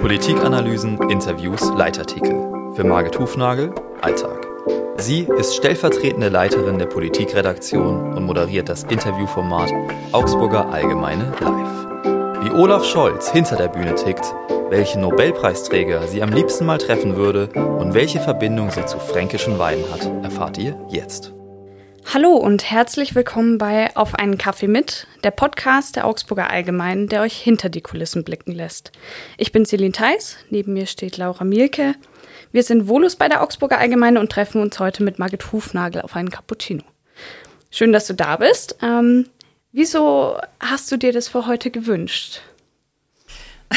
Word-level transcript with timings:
Politikanalysen, 0.00 0.98
Interviews, 1.10 1.72
Leitartikel. 1.76 2.34
Für 2.74 2.84
Margit 2.84 3.18
Hufnagel, 3.18 3.74
Alltag. 4.00 4.46
Sie 4.96 5.26
ist 5.38 5.56
stellvertretende 5.56 6.28
Leiterin 6.28 6.78
der 6.78 6.86
Politikredaktion 6.86 8.14
und 8.14 8.24
moderiert 8.24 8.68
das 8.68 8.84
Interviewformat 8.84 9.70
Augsburger 10.12 10.70
Allgemeine 10.70 11.32
Live. 11.40 12.44
Wie 12.44 12.50
Olaf 12.50 12.84
Scholz 12.84 13.30
hinter 13.30 13.56
der 13.56 13.68
Bühne 13.68 13.94
tickt, 13.94 14.34
welchen 14.70 15.02
Nobelpreisträger 15.02 16.06
sie 16.06 16.22
am 16.22 16.30
liebsten 16.30 16.66
mal 16.66 16.78
treffen 16.78 17.16
würde 17.16 17.48
und 17.56 17.94
welche 17.94 18.20
Verbindung 18.20 18.70
sie 18.70 18.86
zu 18.86 18.98
fränkischen 18.98 19.58
Weinen 19.58 19.84
hat, 19.92 20.10
erfahrt 20.22 20.58
ihr 20.58 20.78
jetzt. 20.88 21.32
Hallo 22.06 22.32
und 22.36 22.70
herzlich 22.70 23.14
willkommen 23.14 23.56
bei 23.56 23.94
Auf 23.96 24.14
einen 24.14 24.36
Kaffee 24.36 24.66
mit, 24.66 25.06
der 25.24 25.30
Podcast 25.30 25.96
der 25.96 26.06
Augsburger 26.06 26.50
Allgemeinen, 26.50 27.08
der 27.08 27.22
euch 27.22 27.38
hinter 27.38 27.70
die 27.70 27.80
Kulissen 27.80 28.24
blicken 28.24 28.52
lässt. 28.52 28.92
Ich 29.38 29.50
bin 29.50 29.64
Celine 29.64 29.92
Theis, 29.92 30.36
neben 30.50 30.74
mir 30.74 30.86
steht 30.86 31.16
Laura 31.16 31.44
Mielke. 31.44 31.94
Wir 32.50 32.62
sind 32.64 32.86
Volus 32.86 33.16
bei 33.16 33.28
der 33.28 33.42
Augsburger 33.42 33.78
Allgemeine 33.78 34.20
und 34.20 34.30
treffen 34.30 34.60
uns 34.60 34.78
heute 34.78 35.02
mit 35.02 35.18
Margit 35.18 35.52
Hufnagel 35.52 36.02
auf 36.02 36.14
einen 36.14 36.30
Cappuccino. 36.30 36.82
Schön, 37.70 37.92
dass 37.92 38.06
du 38.06 38.14
da 38.14 38.36
bist. 38.36 38.76
Ähm, 38.82 39.28
wieso 39.70 40.38
hast 40.60 40.92
du 40.92 40.98
dir 40.98 41.12
das 41.12 41.28
für 41.28 41.46
heute 41.46 41.70
gewünscht? 41.70 42.40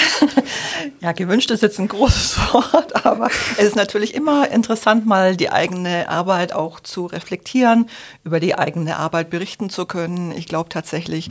ja, 1.02 1.12
gewünscht 1.12 1.52
ist 1.52 1.62
jetzt 1.62 1.80
ein 1.80 1.88
großes 1.88 2.38
Wort, 2.53 3.05
aber 3.05 3.30
es 3.58 3.66
ist 3.66 3.76
natürlich 3.76 4.13
immer 4.13 4.49
interessant, 4.49 5.05
mal 5.05 5.36
die 5.36 5.49
eigene 5.49 6.09
Arbeit 6.09 6.53
auch 6.53 6.80
zu 6.80 7.05
reflektieren, 7.05 7.90
über 8.23 8.39
die 8.39 8.55
eigene 8.55 8.98
Arbeit 8.98 9.30
berichten 9.30 9.70
zu 9.70 9.86
können. 9.86 10.31
Ich 10.31 10.48
glaube 10.48 10.70
tatsächlich, 10.70 11.30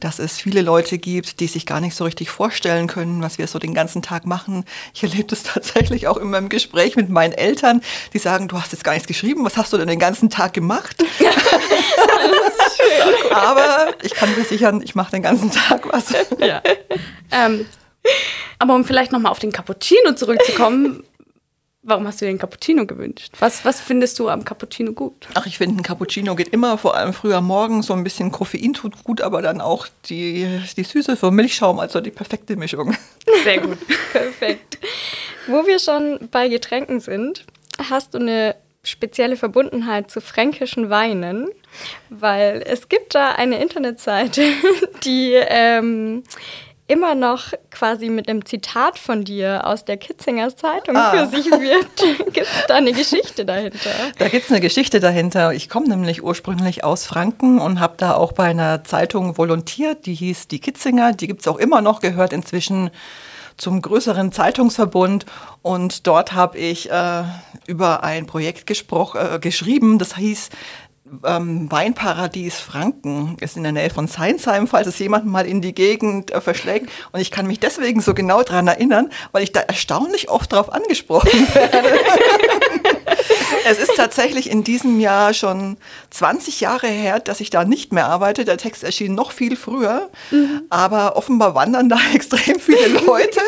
dass 0.00 0.18
es 0.18 0.38
viele 0.38 0.62
Leute 0.62 0.98
gibt, 0.98 1.40
die 1.40 1.46
sich 1.46 1.66
gar 1.66 1.80
nicht 1.80 1.94
so 1.94 2.04
richtig 2.04 2.30
vorstellen 2.30 2.86
können, 2.86 3.22
was 3.22 3.38
wir 3.38 3.46
so 3.46 3.58
den 3.58 3.74
ganzen 3.74 4.02
Tag 4.02 4.26
machen. 4.26 4.64
Ich 4.92 5.02
erlebe 5.02 5.24
das 5.24 5.42
tatsächlich 5.44 6.06
auch 6.08 6.16
in 6.16 6.30
meinem 6.30 6.48
Gespräch 6.48 6.96
mit 6.96 7.08
meinen 7.08 7.32
Eltern, 7.32 7.80
die 8.12 8.18
sagen, 8.18 8.48
du 8.48 8.60
hast 8.60 8.72
jetzt 8.72 8.84
gar 8.84 8.92
nichts 8.92 9.08
geschrieben, 9.08 9.44
was 9.44 9.56
hast 9.56 9.72
du 9.72 9.78
denn 9.78 9.88
den 9.88 9.98
ganzen 9.98 10.30
Tag 10.30 10.52
gemacht? 10.52 11.02
aber 13.30 13.94
ich 14.02 14.14
kann 14.14 14.28
versichern, 14.30 14.82
ich 14.82 14.94
mache 14.94 15.12
den 15.12 15.22
ganzen 15.22 15.50
Tag 15.50 15.92
was. 15.92 16.12
Ja. 16.38 16.62
Ähm, 17.30 17.66
aber 18.58 18.74
um 18.74 18.84
vielleicht 18.84 19.12
nochmal 19.12 19.32
auf 19.32 19.38
den 19.38 19.52
Cappuccino 19.52 20.14
zurückzukommen, 20.14 21.04
warum 21.84 22.06
hast 22.06 22.20
du 22.20 22.24
dir 22.24 22.32
den 22.32 22.38
Cappuccino 22.38 22.86
gewünscht? 22.86 23.32
Was, 23.38 23.64
was 23.64 23.80
findest 23.80 24.18
du 24.18 24.28
am 24.28 24.44
Cappuccino 24.44 24.92
gut? 24.92 25.28
Ach, 25.34 25.46
ich 25.46 25.58
finde, 25.58 25.80
ein 25.80 25.82
Cappuccino 25.82 26.34
geht 26.34 26.48
immer, 26.48 26.78
vor 26.78 26.96
allem 26.96 27.12
früher 27.12 27.40
morgen. 27.40 27.82
So 27.82 27.92
ein 27.94 28.04
bisschen 28.04 28.32
Koffein 28.32 28.72
tut 28.72 29.04
gut, 29.04 29.20
aber 29.20 29.42
dann 29.42 29.60
auch 29.60 29.86
die, 30.06 30.60
die 30.76 30.84
Süße 30.84 31.16
für 31.16 31.30
Milchschaum, 31.30 31.78
also 31.78 32.00
die 32.00 32.10
perfekte 32.10 32.56
Mischung. 32.56 32.96
Sehr 33.44 33.60
gut. 33.60 33.78
Perfekt. 34.12 34.78
Wo 35.46 35.66
wir 35.66 35.78
schon 35.78 36.28
bei 36.30 36.48
Getränken 36.48 37.00
sind, 37.00 37.44
hast 37.90 38.14
du 38.14 38.18
eine 38.18 38.56
spezielle 38.82 39.36
Verbundenheit 39.36 40.10
zu 40.10 40.20
fränkischen 40.20 40.90
Weinen, 40.90 41.48
weil 42.10 42.62
es 42.66 42.88
gibt 42.88 43.14
da 43.14 43.32
eine 43.32 43.60
Internetseite, 43.62 44.42
die 45.04 45.32
ähm, 45.32 46.22
immer 46.86 47.14
noch 47.14 47.52
quasi 47.70 48.10
mit 48.10 48.28
einem 48.28 48.44
Zitat 48.44 48.98
von 48.98 49.24
dir 49.24 49.66
aus 49.66 49.84
der 49.84 49.96
Kitzinger 49.96 50.54
Zeitung 50.54 50.96
ah. 50.96 51.10
für 51.10 51.26
sich 51.34 51.46
wird. 51.46 51.86
gibt 52.32 52.46
es 52.46 52.66
da 52.68 52.74
eine 52.74 52.92
Geschichte 52.92 53.46
dahinter? 53.46 53.90
Da 54.18 54.28
gibt 54.28 54.44
es 54.44 54.50
eine 54.50 54.60
Geschichte 54.60 55.00
dahinter. 55.00 55.54
Ich 55.54 55.68
komme 55.68 55.88
nämlich 55.88 56.22
ursprünglich 56.22 56.84
aus 56.84 57.06
Franken 57.06 57.58
und 57.58 57.80
habe 57.80 57.94
da 57.96 58.14
auch 58.14 58.32
bei 58.32 58.44
einer 58.44 58.84
Zeitung 58.84 59.38
volontiert, 59.38 60.04
die 60.04 60.14
hieß 60.14 60.48
Die 60.48 60.60
Kitzinger. 60.60 61.12
Die 61.12 61.26
gibt 61.26 61.40
es 61.40 61.48
auch 61.48 61.58
immer 61.58 61.80
noch, 61.80 62.00
gehört 62.00 62.32
inzwischen 62.32 62.90
zum 63.56 63.80
größeren 63.80 64.32
Zeitungsverbund. 64.32 65.26
Und 65.62 66.06
dort 66.06 66.32
habe 66.32 66.58
ich 66.58 66.90
äh, 66.90 67.22
über 67.66 68.04
ein 68.04 68.26
Projekt 68.26 68.70
äh, 68.70 69.38
geschrieben, 69.38 69.98
das 69.98 70.16
hieß 70.16 70.50
ähm, 71.24 71.70
Weinparadies 71.70 72.60
Franken 72.60 73.36
ist 73.40 73.56
in 73.56 73.62
der 73.62 73.72
Nähe 73.72 73.90
von 73.90 74.08
Seinsheim, 74.08 74.66
falls 74.66 74.86
es 74.86 74.98
jemand 74.98 75.26
mal 75.26 75.46
in 75.46 75.60
die 75.60 75.74
Gegend 75.74 76.30
äh, 76.30 76.40
verschlägt. 76.40 76.88
Und 77.12 77.20
ich 77.20 77.30
kann 77.30 77.46
mich 77.46 77.60
deswegen 77.60 78.00
so 78.00 78.14
genau 78.14 78.42
daran 78.42 78.66
erinnern, 78.66 79.10
weil 79.32 79.42
ich 79.42 79.52
da 79.52 79.60
erstaunlich 79.60 80.30
oft 80.30 80.52
darauf 80.52 80.72
angesprochen 80.72 81.30
werde. 81.54 82.00
es 83.66 83.78
ist 83.78 83.96
tatsächlich 83.96 84.50
in 84.50 84.64
diesem 84.64 84.98
Jahr 84.98 85.34
schon 85.34 85.76
20 86.10 86.60
Jahre 86.60 86.86
her, 86.86 87.20
dass 87.20 87.40
ich 87.40 87.50
da 87.50 87.64
nicht 87.64 87.92
mehr 87.92 88.06
arbeite. 88.06 88.46
Der 88.46 88.56
Text 88.56 88.82
erschien 88.82 89.14
noch 89.14 89.32
viel 89.32 89.56
früher, 89.56 90.10
mhm. 90.30 90.62
aber 90.70 91.16
offenbar 91.16 91.54
wandern 91.54 91.90
da 91.90 91.98
extrem 92.14 92.58
viele 92.58 92.88
Leute 92.88 93.40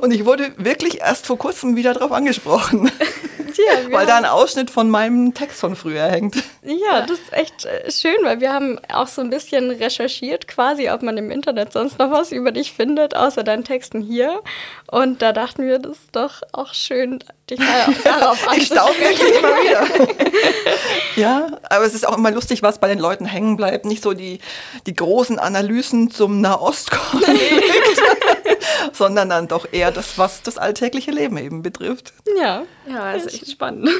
und 0.00 0.12
ich 0.12 0.24
wurde 0.24 0.52
wirklich 0.56 1.00
erst 1.00 1.26
vor 1.26 1.38
kurzem 1.38 1.76
wieder 1.76 1.94
darauf 1.94 2.10
angesprochen. 2.10 2.90
Ja, 3.66 3.90
weil 3.90 4.06
da 4.06 4.16
ein 4.16 4.24
Ausschnitt 4.24 4.70
von 4.70 4.90
meinem 4.90 5.34
Text 5.34 5.60
von 5.60 5.76
früher 5.76 6.06
hängt. 6.06 6.36
Ja, 6.62 7.02
das 7.02 7.18
ist 7.18 7.32
echt 7.32 7.64
äh, 7.64 7.90
schön, 7.90 8.16
weil 8.22 8.40
wir 8.40 8.52
haben 8.52 8.78
auch 8.92 9.08
so 9.08 9.20
ein 9.20 9.30
bisschen 9.30 9.70
recherchiert, 9.70 10.48
quasi, 10.48 10.90
ob 10.90 11.02
man 11.02 11.16
im 11.16 11.30
Internet 11.30 11.72
sonst 11.72 11.98
noch 11.98 12.10
was 12.10 12.32
über 12.32 12.52
dich 12.52 12.72
findet, 12.72 13.16
außer 13.16 13.42
deinen 13.42 13.64
Texten 13.64 14.00
hier. 14.00 14.40
Und 14.90 15.22
da 15.22 15.32
dachten 15.32 15.66
wir, 15.66 15.78
das 15.78 15.98
ist 15.98 16.16
doch 16.16 16.42
auch 16.52 16.74
schön, 16.74 17.18
dich 17.50 17.60
darauf 18.04 18.46
Ich 18.56 18.66
staune 18.66 18.94
wirklich 18.98 19.36
immer 19.36 19.48
wieder. 19.48 19.86
ja, 21.16 21.46
aber 21.68 21.84
es 21.84 21.94
ist 21.94 22.06
auch 22.06 22.16
immer 22.16 22.30
lustig, 22.30 22.62
was 22.62 22.78
bei 22.78 22.88
den 22.88 22.98
Leuten 22.98 23.26
hängen 23.26 23.56
bleibt. 23.56 23.84
Nicht 23.84 24.02
so 24.02 24.12
die, 24.12 24.40
die 24.86 24.94
großen 24.94 25.38
Analysen 25.38 26.10
zum 26.10 26.40
Nahostkonflikt, 26.40 28.02
sondern 28.92 29.28
dann 29.28 29.48
doch 29.48 29.66
eher 29.72 29.90
das, 29.90 30.18
was 30.18 30.42
das 30.42 30.58
alltägliche 30.58 31.10
Leben 31.10 31.36
eben 31.38 31.62
betrifft. 31.62 32.12
Ja, 32.38 32.64
ja, 32.88 33.12
ist 33.12 33.32
echt 33.34 33.50
spannend. 33.50 33.88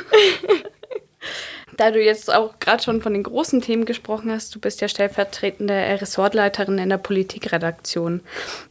Da 1.77 1.91
du 1.91 2.00
jetzt 2.00 2.33
auch 2.33 2.59
gerade 2.61 2.83
schon 2.83 3.03
von 3.03 3.15
den 3.15 3.22
großen 3.22 3.61
Themen 3.61 3.84
gesprochen 3.84 4.31
hast, 4.31 4.55
du 4.55 4.61
bist 4.61 4.81
ja 4.81 4.89
stellvertretende 4.89 5.75
Ressortleiterin 5.75 6.78
in 6.78 6.89
der 6.89 6.99
Politikredaktion. 6.99 8.21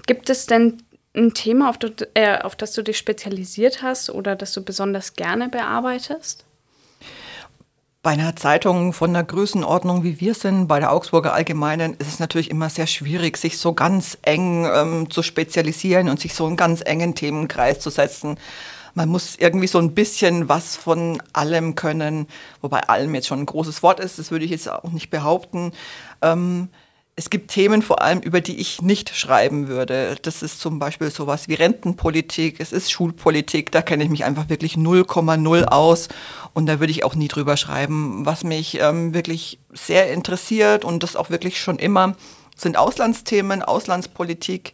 Gibt 0.08 0.30
es 0.30 0.46
denn 0.46 0.78
ein 1.16 1.34
Thema, 1.34 1.70
auf, 1.70 1.78
du, 1.78 1.90
äh, 2.14 2.40
auf 2.40 2.56
das 2.56 2.74
du 2.74 2.82
dich 2.82 2.98
spezialisiert 2.98 3.82
hast 3.82 4.10
oder 4.10 4.36
das 4.36 4.54
du 4.54 4.64
besonders 4.64 5.16
gerne 5.16 5.50
bearbeitest? 5.50 6.46
Bei 8.04 8.12
einer 8.12 8.36
Zeitung 8.36 8.92
von 8.92 9.14
der 9.14 9.24
Größenordnung, 9.24 10.04
wie 10.04 10.20
wir 10.20 10.34
sind, 10.34 10.68
bei 10.68 10.82
der 10.82 10.92
Augsburger 10.92 11.34
Allgemeinen, 11.34 11.94
ist 12.00 12.10
es 12.10 12.20
natürlich 12.20 12.52
immer 12.52 12.70
sehr 12.70 12.86
schwierig, 12.86 13.38
sich 13.38 13.58
so 13.58 13.72
ganz 13.72 14.18
eng 14.24 14.66
ähm, 14.66 15.10
zu 15.10 15.24
spezialisieren 15.24 16.10
und 16.10 16.20
sich 16.20 16.34
so 16.34 16.46
einen 16.46 16.58
ganz 16.58 16.82
engen 16.82 17.16
Themenkreis 17.16 17.80
zu 17.80 17.90
setzen. 17.90 18.38
Man 18.94 19.08
muss 19.08 19.38
irgendwie 19.38 19.68
so 19.68 19.80
ein 19.80 19.94
bisschen 19.94 20.50
was 20.50 20.76
von 20.76 21.24
allem 21.32 21.76
können, 21.76 22.28
wobei 22.60 22.82
allem 22.82 23.16
jetzt 23.16 23.28
schon 23.28 23.40
ein 23.40 23.46
großes 23.46 23.82
Wort 23.84 24.02
ist, 24.02 24.20
das 24.20 24.32
würde 24.32 24.44
ich 24.44 24.52
jetzt 24.52 24.70
auch 24.70 24.92
nicht 24.92 25.10
behaupten. 25.10 25.72
Ähm, 26.22 26.68
es 27.16 27.30
gibt 27.30 27.52
Themen 27.52 27.84
vor 27.84 28.02
allem, 28.02 28.20
über 28.20 28.42
die 28.42 28.60
ich 28.60 28.82
nicht 28.82 29.16
schreiben 29.16 29.68
würde. 29.68 30.18
Das 30.24 30.42
ist 30.42 30.60
zum 30.60 30.80
Beispiel 30.80 31.12
sowas 31.12 31.48
wie 31.48 31.54
Rentenpolitik, 31.54 32.60
es 32.60 32.72
ist 32.72 32.92
Schulpolitik, 32.92 33.72
da 33.72 33.84
kenne 33.84 34.04
ich 34.04 34.10
mich 34.10 34.26
einfach 34.26 34.50
wirklich 34.50 34.76
0,0 34.76 35.66
aus 35.66 36.10
und 36.54 36.66
da 36.66 36.80
würde 36.80 36.92
ich 36.92 37.04
auch 37.04 37.14
nie 37.14 37.28
drüber 37.28 37.56
schreiben. 37.56 38.26
Was 38.26 38.44
mich 38.44 38.80
ähm, 38.82 39.14
wirklich 39.14 39.60
sehr 39.72 40.12
interessiert 40.12 40.84
und 40.86 41.04
das 41.04 41.16
auch 41.16 41.30
wirklich 41.30 41.62
schon 41.62 41.78
immer, 41.78 42.16
sind 42.56 42.78
Auslandsthemen, 42.78 43.62
Auslandspolitik 43.62 44.74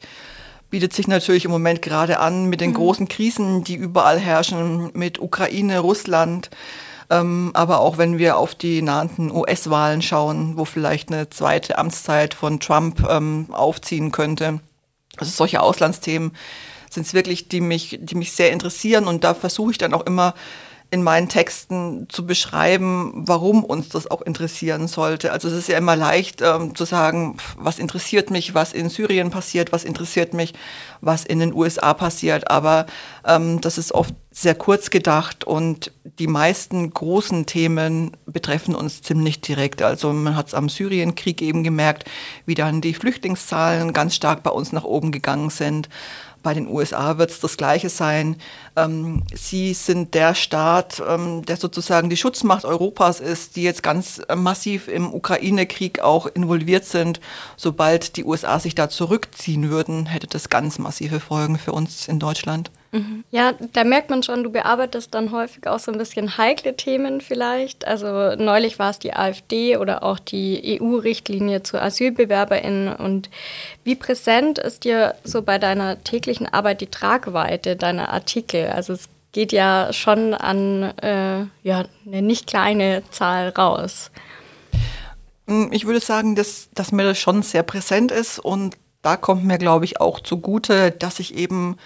bietet 0.69 0.93
sich 0.93 1.07
natürlich 1.07 1.45
im 1.45 1.51
Moment 1.51 1.81
gerade 1.81 2.19
an 2.19 2.45
mit 2.45 2.61
den 2.61 2.71
mhm. 2.71 2.75
großen 2.75 3.07
Krisen, 3.09 3.63
die 3.63 3.75
überall 3.75 4.19
herrschen, 4.19 4.91
mit 4.93 5.19
Ukraine, 5.19 5.79
Russland. 5.79 6.49
Ähm, 7.09 7.51
aber 7.53 7.79
auch 7.79 7.97
wenn 7.97 8.17
wir 8.17 8.37
auf 8.37 8.53
die 8.55 8.81
nahenden 8.81 9.31
US-Wahlen 9.31 10.01
schauen, 10.01 10.57
wo 10.57 10.65
vielleicht 10.65 11.11
eine 11.11 11.29
zweite 11.29 11.77
Amtszeit 11.77 12.33
von 12.33 12.59
Trump 12.59 13.07
ähm, 13.09 13.47
aufziehen 13.51 14.11
könnte. 14.11 14.59
Also 15.17 15.31
solche 15.31 15.61
Auslandsthemen 15.61 16.31
sind 16.89 17.05
es 17.05 17.13
wirklich, 17.13 17.49
die 17.49 17.61
mich, 17.61 17.99
die 18.01 18.15
mich 18.15 18.33
sehr 18.33 18.51
interessieren. 18.51 19.07
Und 19.07 19.23
da 19.23 19.33
versuche 19.33 19.71
ich 19.71 19.77
dann 19.77 19.93
auch 19.93 20.05
immer 20.05 20.33
in 20.91 21.03
meinen 21.03 21.29
Texten 21.29 22.07
zu 22.09 22.25
beschreiben, 22.25 23.11
warum 23.15 23.63
uns 23.63 23.89
das 23.89 24.09
auch 24.09 24.23
interessieren 24.23 24.87
sollte. 24.87 25.31
Also 25.31 25.47
es 25.47 25.53
ist 25.53 25.69
ja 25.69 25.77
immer 25.77 25.95
leicht 25.95 26.41
ähm, 26.41 26.73
zu 26.73 26.83
sagen, 26.85 27.37
was 27.57 27.77
interessiert 27.77 28.31
mich, 28.31 28.55
was 28.55 28.73
in 28.73 28.89
Syrien 28.89 29.29
passiert, 29.29 29.71
was 29.71 29.83
interessiert 29.83 30.33
mich, 30.33 30.55
was 31.01 31.25
in 31.25 31.39
den 31.39 31.53
USA 31.53 31.93
passiert. 31.93 32.49
Aber 32.49 32.85
ähm, 33.25 33.61
das 33.61 33.77
ist 33.77 33.93
oft 33.93 34.13
sehr 34.31 34.55
kurz 34.55 34.89
gedacht 34.89 35.43
und 35.43 35.91
die 36.03 36.27
meisten 36.27 36.93
großen 36.93 37.45
Themen 37.45 38.11
betreffen 38.25 38.75
uns 38.75 39.01
ziemlich 39.01 39.41
direkt. 39.41 39.81
Also 39.81 40.13
man 40.13 40.35
hat 40.35 40.47
es 40.47 40.53
am 40.53 40.69
Syrienkrieg 40.69 41.41
eben 41.41 41.63
gemerkt, 41.63 42.05
wie 42.45 42.55
dann 42.55 42.81
die 42.81 42.93
Flüchtlingszahlen 42.93 43.91
ganz 43.91 44.15
stark 44.15 44.43
bei 44.43 44.51
uns 44.51 44.71
nach 44.71 44.83
oben 44.83 45.11
gegangen 45.11 45.49
sind. 45.49 45.89
Bei 46.41 46.53
den 46.53 46.69
USA 46.69 47.17
wird 47.17 47.31
es 47.31 47.41
das 47.41 47.57
Gleiche 47.57 47.89
sein. 47.89 48.37
Ähm, 48.77 49.23
sie 49.35 49.73
sind 49.73 50.13
der 50.13 50.35
Staat, 50.35 51.03
ähm, 51.05 51.43
der 51.43 51.57
sozusagen 51.57 52.09
die 52.09 52.15
Schutzmacht 52.15 52.63
Europas 52.63 53.19
ist, 53.19 53.57
die 53.57 53.63
jetzt 53.63 53.83
ganz 53.83 54.21
massiv 54.33 54.87
im 54.87 55.13
Ukraine-Krieg 55.13 55.99
auch 55.99 56.27
involviert 56.27 56.85
sind. 56.85 57.19
Sobald 57.57 58.15
die 58.15 58.23
USA 58.23 58.57
sich 58.57 58.73
da 58.73 58.89
zurückziehen 58.89 59.69
würden, 59.69 60.05
hätte 60.05 60.27
das 60.27 60.47
ganz 60.47 60.79
massive 60.89 61.19
Folgen 61.19 61.59
für 61.59 61.71
uns 61.71 62.07
in 62.07 62.17
Deutschland. 62.17 62.71
Mhm. 62.91 63.23
Ja, 63.29 63.53
da 63.73 63.83
merkt 63.83 64.09
man 64.09 64.23
schon, 64.23 64.43
du 64.43 64.49
bearbeitest 64.49 65.13
dann 65.13 65.31
häufig 65.31 65.67
auch 65.67 65.77
so 65.77 65.91
ein 65.91 65.99
bisschen 65.99 66.39
heikle 66.39 66.75
Themen 66.75 67.21
vielleicht. 67.21 67.85
Also 67.85 68.35
neulich 68.35 68.79
war 68.79 68.89
es 68.89 68.97
die 68.97 69.13
AfD 69.13 69.77
oder 69.77 70.01
auch 70.01 70.17
die 70.17 70.79
EU-Richtlinie 70.81 71.61
zu 71.61 71.79
AsylbewerberInnen. 71.79 72.95
Und 72.95 73.29
wie 73.83 73.93
präsent 73.93 74.57
ist 74.57 74.83
dir 74.83 75.13
so 75.23 75.43
bei 75.43 75.59
deiner 75.59 76.03
täglichen 76.03 76.47
Arbeit 76.47 76.81
die 76.81 76.87
Tragweite 76.87 77.75
deiner 77.75 78.09
Artikel? 78.09 78.69
Also 78.69 78.93
es 78.93 79.09
geht 79.31 79.51
ja 79.51 79.93
schon 79.93 80.33
an 80.33 80.81
äh, 81.03 81.45
ja, 81.61 81.85
eine 82.07 82.21
nicht 82.23 82.47
kleine 82.47 83.03
Zahl 83.11 83.49
raus. 83.49 84.09
Hm, 85.45 85.69
ich 85.71 85.85
würde 85.85 85.99
sagen, 85.99 86.33
dass, 86.33 86.69
dass 86.73 86.91
mir 86.91 87.03
das 87.03 87.19
schon 87.19 87.43
sehr 87.43 87.61
präsent 87.61 88.11
ist 88.11 88.39
und 88.39 88.75
da 89.01 89.17
kommt 89.17 89.45
mir, 89.45 89.57
glaube 89.57 89.85
ich, 89.85 89.99
auch 90.01 90.19
zugute, 90.19 90.91
dass 90.91 91.19
ich 91.19 91.35
eben 91.35 91.77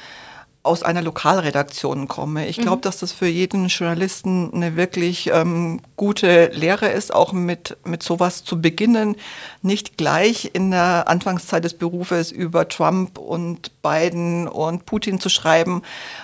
aus 0.63 0.81
einer 0.81 1.01
Lokalredaktion 1.01 2.07
komme. 2.07 2.47
Ich 2.47 2.57
glaube, 2.57 2.77
mhm. 2.77 2.81
dass 2.81 2.97
das 2.97 3.11
für 3.11 3.27
jeden 3.27 3.67
Journalisten 3.67 4.49
eine 4.53 4.77
wirklich 4.77 5.29
ähm, 5.33 5.81
gute 5.97 6.51
Lehre 6.53 6.87
ist, 6.87 7.13
auch 7.13 7.33
mit, 7.33 7.75
mit 7.83 8.01
sowas 8.01 8.45
zu 8.45 8.61
beginnen. 8.61 9.17
Nicht 9.61 9.97
gleich 9.97 10.51
in 10.53 10.71
der 10.71 11.09
Anfangszeit 11.09 11.65
des 11.65 11.73
Berufes 11.73 12.31
über 12.31 12.69
Trump 12.69 13.17
und 13.17 13.81
Biden 13.81 14.47
und 14.47 14.85
Putin 14.85 15.19
zu 15.19 15.27
schreiben, 15.27 15.81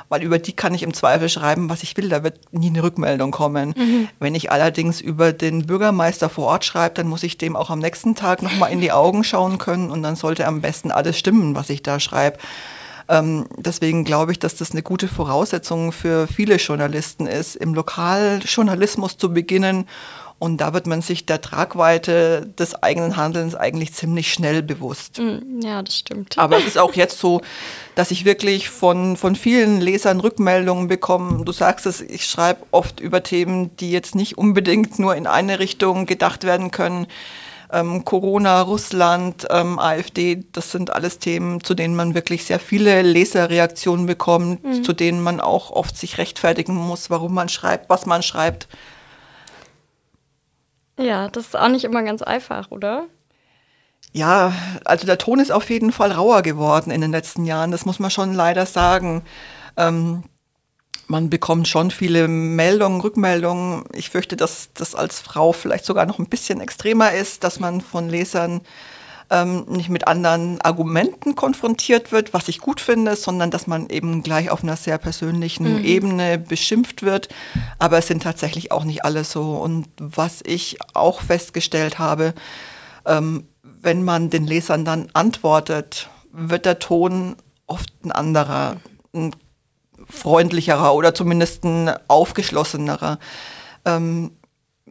weil 0.07 0.23
über 0.23 0.39
die 0.39 0.53
kann 0.53 0.73
ich 0.73 0.83
im 0.83 0.93
Zweifel 0.93 1.27
schreiben, 1.27 1.69
was 1.69 1.83
ich 1.83 1.97
will. 1.97 2.07
Da 2.07 2.23
wird 2.23 2.39
nie 2.53 2.67
eine 2.67 2.81
Rückmeldung 2.81 3.31
kommen. 3.31 3.73
Mhm. 3.75 4.07
Wenn 4.19 4.35
ich 4.35 4.53
allerdings 4.53 5.01
über 5.01 5.33
den 5.33 5.65
Bürgermeister 5.65 6.29
vor 6.29 6.45
Ort 6.47 6.63
schreibe, 6.63 6.95
dann 6.95 7.07
muss 7.07 7.23
ich 7.23 7.37
dem 7.37 7.57
auch 7.57 7.69
am 7.69 7.79
nächsten 7.79 8.15
Tag 8.15 8.41
nochmal 8.41 8.71
in 8.71 8.79
die 8.79 8.93
Augen 8.93 9.25
schauen 9.25 9.57
können 9.57 9.91
und 9.91 10.01
dann 10.01 10.15
sollte 10.15 10.47
am 10.47 10.61
besten 10.61 10.91
alles 10.91 11.19
stimmen, 11.19 11.55
was 11.55 11.69
ich 11.69 11.83
da 11.83 11.99
schreibe. 11.99 12.37
Ähm, 13.09 13.47
deswegen 13.57 14.05
glaube 14.05 14.31
ich, 14.31 14.39
dass 14.39 14.55
das 14.55 14.71
eine 14.71 14.83
gute 14.83 15.07
Voraussetzung 15.07 15.91
für 15.91 16.27
viele 16.27 16.57
Journalisten 16.57 17.25
ist, 17.25 17.55
im 17.55 17.73
Lokaljournalismus 17.73 19.17
zu 19.17 19.33
beginnen. 19.33 19.87
Und 20.37 20.61
da 20.61 20.73
wird 20.73 20.87
man 20.87 21.01
sich 21.01 21.25
der 21.25 21.41
Tragweite 21.41 22.47
des 22.57 22.81
eigenen 22.81 23.17
Handelns 23.17 23.55
eigentlich 23.55 23.93
ziemlich 23.93 24.31
schnell 24.31 24.63
bewusst. 24.63 25.19
Mm, 25.19 25.59
ja, 25.61 25.81
das 25.81 25.97
stimmt. 25.97 26.37
Aber 26.37 26.57
es 26.59 26.65
ist 26.67 26.77
auch 26.77 26.93
jetzt 26.93 27.19
so, 27.19 27.41
dass 27.95 28.11
ich 28.11 28.23
wirklich 28.23 28.69
von, 28.69 29.17
von 29.17 29.35
vielen 29.35 29.81
Lesern 29.81 30.21
Rückmeldungen 30.21 30.87
bekomme. 30.87 31.43
Du 31.43 31.51
sagst 31.51 31.85
es, 31.87 31.99
ich 31.99 32.25
schreibe 32.25 32.61
oft 32.71 33.01
über 33.01 33.21
Themen, 33.23 33.75
die 33.77 33.91
jetzt 33.91 34.15
nicht 34.15 34.37
unbedingt 34.37 34.97
nur 34.99 35.15
in 35.15 35.27
eine 35.27 35.59
Richtung 35.59 36.05
gedacht 36.05 36.45
werden 36.45 36.71
können 36.71 37.07
ähm, 37.71 38.03
Corona, 38.03 38.61
Russland, 38.61 39.47
ähm, 39.49 39.79
AfD, 39.79 40.43
das 40.51 40.71
sind 40.71 40.91
alles 40.91 41.19
Themen, 41.19 41.63
zu 41.63 41.75
denen 41.75 41.95
man 41.95 42.15
wirklich 42.15 42.45
sehr 42.45 42.59
viele 42.59 43.01
Leserreaktionen 43.01 44.05
bekommt, 44.05 44.63
mhm. 44.63 44.83
zu 44.83 44.93
denen 44.93 45.21
man 45.21 45.39
auch 45.39 45.71
oft 45.71 45.95
sich 45.95 46.17
rechtfertigen 46.17 46.75
muss, 46.75 47.09
warum 47.09 47.33
man 47.33 47.49
schreibt, 47.49 47.89
was 47.89 48.05
man 48.05 48.23
schreibt. 48.23 48.67
Ja, 50.97 51.29
das 51.29 51.47
ist 51.47 51.57
auch 51.57 51.69
nicht 51.69 51.85
immer 51.85 52.03
ganz 52.03 52.21
einfach, 52.21 52.71
oder? 52.71 53.05
Ja, 54.11 54.53
also 54.85 55.05
der 55.05 55.19
Ton 55.19 55.39
ist 55.39 55.51
auf 55.51 55.69
jeden 55.69 55.91
Fall 55.91 56.11
rauer 56.11 56.41
geworden 56.41 56.91
in 56.91 57.01
den 57.01 57.11
letzten 57.11 57.45
Jahren, 57.45 57.71
das 57.71 57.85
muss 57.85 57.99
man 57.99 58.09
schon 58.09 58.33
leider 58.33 58.65
sagen. 58.65 59.23
Ähm, 59.77 60.23
man 61.09 61.29
bekommt 61.29 61.67
schon 61.67 61.91
viele 61.91 62.27
Meldungen, 62.27 63.01
Rückmeldungen. 63.01 63.83
Ich 63.93 64.09
fürchte, 64.09 64.37
dass 64.37 64.69
das 64.73 64.93
als 64.93 65.19
Frau 65.19 65.51
vielleicht 65.51 65.85
sogar 65.85 66.05
noch 66.05 66.19
ein 66.19 66.27
bisschen 66.27 66.61
extremer 66.61 67.11
ist, 67.11 67.43
dass 67.43 67.59
man 67.59 67.81
von 67.81 68.09
Lesern 68.09 68.61
ähm, 69.31 69.65
nicht 69.67 69.89
mit 69.89 70.07
anderen 70.07 70.61
Argumenten 70.61 71.35
konfrontiert 71.35 72.11
wird, 72.11 72.33
was 72.33 72.47
ich 72.47 72.59
gut 72.59 72.79
finde, 72.79 73.15
sondern 73.15 73.49
dass 73.49 73.65
man 73.65 73.89
eben 73.89 74.21
gleich 74.21 74.51
auf 74.51 74.63
einer 74.63 74.75
sehr 74.75 74.97
persönlichen 74.99 75.79
mhm. 75.79 75.85
Ebene 75.85 76.37
beschimpft 76.37 77.01
wird. 77.01 77.29
Aber 77.79 77.97
es 77.97 78.07
sind 78.07 78.23
tatsächlich 78.23 78.71
auch 78.71 78.83
nicht 78.83 79.03
alle 79.03 79.23
so. 79.23 79.53
Und 79.55 79.87
was 79.97 80.41
ich 80.45 80.77
auch 80.93 81.21
festgestellt 81.21 81.97
habe, 81.97 82.33
ähm, 83.05 83.47
wenn 83.63 84.03
man 84.03 84.29
den 84.29 84.45
Lesern 84.45 84.85
dann 84.85 85.09
antwortet, 85.13 86.09
wird 86.31 86.65
der 86.65 86.77
Ton 86.79 87.35
oft 87.65 87.89
ein 88.03 88.11
anderer. 88.11 88.77
Ein 89.13 89.31
freundlicherer 90.09 90.93
oder 90.93 91.13
zumindest 91.13 91.63
ein 91.63 91.91
aufgeschlossenerer. 92.07 93.19
Ähm, 93.85 94.31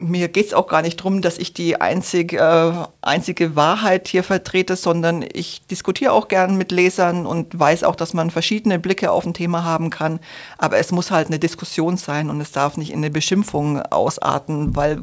mir 0.00 0.28
geht 0.28 0.46
es 0.46 0.54
auch 0.54 0.68
gar 0.68 0.82
nicht 0.82 1.00
darum, 1.00 1.22
dass 1.22 1.38
ich 1.38 1.52
die 1.52 1.80
einzig, 1.80 2.32
äh, 2.32 2.72
einzige 3.02 3.56
Wahrheit 3.56 4.08
hier 4.08 4.22
vertrete, 4.22 4.76
sondern 4.76 5.24
ich 5.32 5.66
diskutiere 5.66 6.12
auch 6.12 6.28
gern 6.28 6.56
mit 6.56 6.72
Lesern 6.72 7.26
und 7.26 7.58
weiß 7.58 7.84
auch, 7.84 7.96
dass 7.96 8.14
man 8.14 8.30
verschiedene 8.30 8.78
Blicke 8.78 9.10
auf 9.10 9.26
ein 9.26 9.34
Thema 9.34 9.64
haben 9.64 9.90
kann. 9.90 10.20
Aber 10.56 10.78
es 10.78 10.92
muss 10.92 11.10
halt 11.10 11.28
eine 11.28 11.38
Diskussion 11.38 11.96
sein 11.96 12.30
und 12.30 12.40
es 12.40 12.52
darf 12.52 12.76
nicht 12.76 12.90
in 12.90 12.98
eine 12.98 13.10
Beschimpfung 13.10 13.82
ausarten, 13.82 14.76
weil 14.76 15.02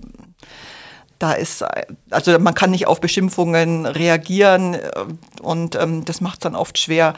da 1.20 1.34
ist, 1.34 1.64
also 2.10 2.38
man 2.40 2.54
kann 2.54 2.72
nicht 2.72 2.88
auf 2.88 3.00
Beschimpfungen 3.00 3.86
reagieren 3.86 4.76
äh, 4.76 4.90
und 5.42 5.76
ähm, 5.76 6.06
das 6.06 6.22
macht 6.22 6.36
es 6.36 6.40
dann 6.42 6.56
oft 6.56 6.78
schwer. 6.78 7.14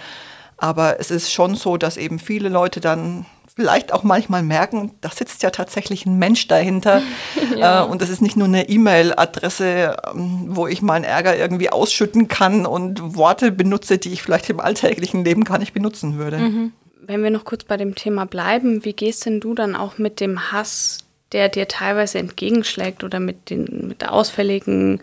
Aber 0.57 0.99
es 0.99 1.11
ist 1.11 1.31
schon 1.31 1.55
so, 1.55 1.77
dass 1.77 1.97
eben 1.97 2.19
viele 2.19 2.49
Leute 2.49 2.79
dann 2.79 3.25
vielleicht 3.57 3.91
auch 3.91 4.03
manchmal 4.03 4.43
merken, 4.43 4.91
da 5.01 5.09
sitzt 5.09 5.41
ja 5.41 5.49
tatsächlich 5.49 6.05
ein 6.05 6.19
Mensch 6.19 6.47
dahinter. 6.47 7.01
ja. 7.55 7.83
äh, 7.83 7.87
und 7.87 8.01
das 8.03 8.09
ist 8.09 8.21
nicht 8.21 8.37
nur 8.37 8.47
eine 8.47 8.69
E-Mail-Adresse, 8.69 9.97
ähm, 10.13 10.45
wo 10.49 10.67
ich 10.67 10.83
meinen 10.83 11.03
Ärger 11.03 11.35
irgendwie 11.35 11.71
ausschütten 11.71 12.27
kann 12.27 12.67
und 12.67 13.15
Worte 13.15 13.51
benutze, 13.51 13.97
die 13.97 14.13
ich 14.13 14.21
vielleicht 14.21 14.49
im 14.51 14.59
alltäglichen 14.59 15.25
Leben 15.25 15.43
gar 15.43 15.57
nicht 15.57 15.73
benutzen 15.73 16.17
würde. 16.19 16.37
Mhm. 16.37 16.71
Wenn 17.01 17.23
wir 17.23 17.31
noch 17.31 17.45
kurz 17.45 17.63
bei 17.63 17.77
dem 17.77 17.95
Thema 17.95 18.25
bleiben, 18.25 18.85
wie 18.85 18.93
gehst 18.93 19.25
denn 19.25 19.39
du 19.39 19.55
dann 19.55 19.75
auch 19.75 19.97
mit 19.97 20.19
dem 20.19 20.51
Hass, 20.51 20.99
der 21.31 21.49
dir 21.49 21.67
teilweise 21.67 22.19
entgegenschlägt 22.19 23.03
oder 23.03 23.19
mit 23.19 23.49
den 23.49 23.87
mit 23.87 24.07
ausfälligen 24.07 25.01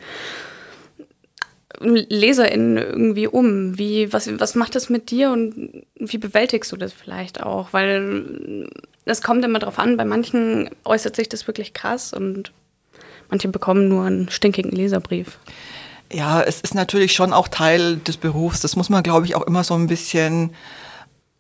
LeserInnen 1.81 2.77
irgendwie 2.77 3.27
um? 3.27 3.79
Wie, 3.79 4.13
was, 4.13 4.29
was 4.39 4.55
macht 4.55 4.75
das 4.75 4.89
mit 4.89 5.11
dir 5.11 5.31
und 5.31 5.85
wie 5.97 6.19
bewältigst 6.19 6.73
du 6.73 6.77
das 6.77 6.93
vielleicht 6.93 7.43
auch? 7.43 7.73
Weil 7.73 8.69
es 9.05 9.23
kommt 9.23 9.45
immer 9.45 9.59
drauf 9.59 9.79
an, 9.79 9.97
bei 9.97 10.05
manchen 10.05 10.71
äußert 10.85 11.17
sich 11.17 11.29
das 11.29 11.47
wirklich 11.47 11.75
krass 11.75 12.13
und 12.13 12.53
manche 13.31 13.49
bekommen 13.49 13.89
nur 13.89 14.05
einen 14.05 14.29
stinkigen 14.31 14.71
Leserbrief. 14.71 15.39
Ja, 16.13 16.43
es 16.43 16.61
ist 16.61 16.75
natürlich 16.75 17.13
schon 17.13 17.33
auch 17.33 17.49
Teil 17.49 17.97
des 17.97 18.17
Berufs. 18.17 18.61
Das 18.61 18.77
muss 18.77 18.89
man, 18.89 19.03
glaube 19.03 19.27
ich, 19.27 19.35
auch 19.35 19.43
immer 19.43 19.65
so 19.65 19.75
ein 19.75 19.87
bisschen 19.87 20.51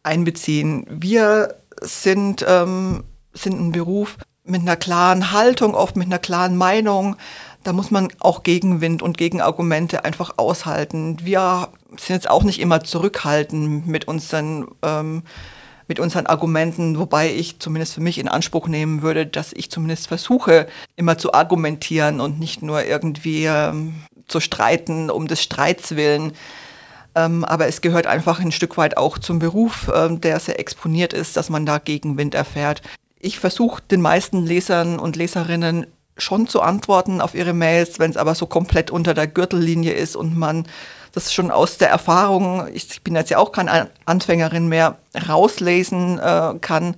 einbeziehen. 0.02 0.86
Wir 0.88 1.54
sind, 1.80 2.44
ähm, 2.48 3.04
sind 3.32 3.60
ein 3.60 3.72
Beruf 3.72 4.16
mit 4.44 4.62
einer 4.62 4.76
klaren 4.76 5.32
Haltung, 5.32 5.74
oft 5.74 5.96
mit 5.96 6.06
einer 6.06 6.18
klaren 6.18 6.56
Meinung 6.56 7.16
da 7.64 7.72
muss 7.72 7.90
man 7.90 8.08
auch 8.20 8.42
Gegenwind 8.42 9.02
und 9.02 9.18
Gegenargumente 9.18 10.04
einfach 10.04 10.34
aushalten. 10.36 11.18
Wir 11.22 11.68
sind 11.96 12.16
jetzt 12.16 12.30
auch 12.30 12.44
nicht 12.44 12.60
immer 12.60 12.84
zurückhaltend 12.84 13.86
mit 13.86 14.06
unseren, 14.06 14.68
ähm, 14.82 15.22
mit 15.88 15.98
unseren 15.98 16.26
Argumenten, 16.26 16.98
wobei 16.98 17.32
ich 17.32 17.58
zumindest 17.58 17.94
für 17.94 18.00
mich 18.00 18.18
in 18.18 18.28
Anspruch 18.28 18.68
nehmen 18.68 19.02
würde, 19.02 19.26
dass 19.26 19.52
ich 19.52 19.70
zumindest 19.70 20.08
versuche, 20.08 20.66
immer 20.96 21.18
zu 21.18 21.32
argumentieren 21.32 22.20
und 22.20 22.38
nicht 22.38 22.62
nur 22.62 22.84
irgendwie 22.84 23.46
ähm, 23.46 23.94
zu 24.28 24.40
streiten 24.40 25.10
um 25.10 25.26
des 25.26 25.42
Streits 25.42 25.96
willen. 25.96 26.32
Ähm, 27.14 27.44
aber 27.44 27.66
es 27.66 27.80
gehört 27.80 28.06
einfach 28.06 28.40
ein 28.40 28.52
Stück 28.52 28.76
weit 28.76 28.96
auch 28.96 29.18
zum 29.18 29.38
Beruf, 29.38 29.90
ähm, 29.94 30.20
der 30.20 30.40
sehr 30.40 30.58
exponiert 30.58 31.12
ist, 31.12 31.36
dass 31.36 31.48
man 31.48 31.64
da 31.64 31.78
Gegenwind 31.78 32.34
erfährt. 32.34 32.82
Ich 33.20 33.38
versuche 33.38 33.82
den 33.90 34.02
meisten 34.02 34.44
Lesern 34.44 34.98
und 34.98 35.16
Leserinnen 35.16 35.86
schon 36.16 36.46
zu 36.46 36.60
antworten 36.60 37.20
auf 37.20 37.34
ihre 37.34 37.52
Mails, 37.52 37.98
wenn 37.98 38.10
es 38.10 38.16
aber 38.16 38.34
so 38.34 38.46
komplett 38.46 38.90
unter 38.90 39.14
der 39.14 39.26
Gürtellinie 39.26 39.92
ist 39.92 40.16
und 40.16 40.36
man 40.36 40.66
das 41.12 41.32
schon 41.32 41.50
aus 41.50 41.78
der 41.78 41.90
Erfahrung, 41.90 42.66
ich 42.72 43.02
bin 43.02 43.14
jetzt 43.14 43.30
ja 43.30 43.38
auch 43.38 43.52
keine 43.52 43.88
Anfängerin 44.04 44.68
mehr, 44.68 44.98
rauslesen 45.28 46.18
äh, 46.18 46.54
kann. 46.60 46.96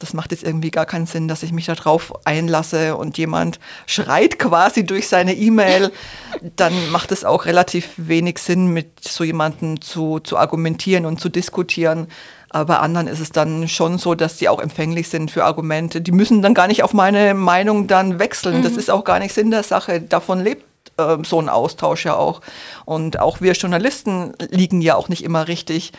Das 0.00 0.14
macht 0.14 0.32
jetzt 0.32 0.42
irgendwie 0.42 0.72
gar 0.72 0.84
keinen 0.84 1.06
Sinn, 1.06 1.28
dass 1.28 1.44
ich 1.44 1.52
mich 1.52 1.66
darauf 1.66 2.12
einlasse 2.26 2.96
und 2.96 3.18
jemand 3.18 3.60
schreit 3.86 4.40
quasi 4.40 4.84
durch 4.84 5.06
seine 5.06 5.34
E-Mail. 5.34 5.92
Dann 6.56 6.90
macht 6.90 7.12
es 7.12 7.24
auch 7.24 7.44
relativ 7.44 7.90
wenig 7.96 8.38
Sinn, 8.38 8.66
mit 8.66 8.98
so 9.00 9.22
jemandem 9.22 9.80
zu, 9.80 10.18
zu 10.18 10.38
argumentieren 10.38 11.06
und 11.06 11.20
zu 11.20 11.28
diskutieren. 11.28 12.08
Aber 12.52 12.74
bei 12.74 12.78
anderen 12.78 13.06
ist 13.06 13.20
es 13.20 13.30
dann 13.30 13.66
schon 13.66 13.96
so, 13.96 14.14
dass 14.14 14.36
die 14.36 14.50
auch 14.50 14.60
empfänglich 14.60 15.08
sind 15.08 15.30
für 15.30 15.44
Argumente. 15.44 16.02
Die 16.02 16.12
müssen 16.12 16.42
dann 16.42 16.52
gar 16.52 16.68
nicht 16.68 16.82
auf 16.82 16.92
meine 16.92 17.32
Meinung 17.32 17.86
dann 17.86 18.18
wechseln. 18.18 18.58
Mhm. 18.58 18.62
Das 18.62 18.72
ist 18.72 18.90
auch 18.90 19.04
gar 19.04 19.18
nicht 19.18 19.32
Sinn 19.32 19.50
der 19.50 19.62
Sache. 19.62 20.02
Davon 20.02 20.40
lebt 20.40 20.64
äh, 20.98 21.16
so 21.24 21.40
ein 21.40 21.48
Austausch 21.48 22.04
ja 22.04 22.14
auch. 22.14 22.42
Und 22.84 23.18
auch 23.18 23.40
wir 23.40 23.52
Journalisten 23.54 24.34
liegen 24.50 24.82
ja 24.82 24.96
auch 24.96 25.08
nicht 25.08 25.24
immer 25.24 25.48
richtig. 25.48 25.92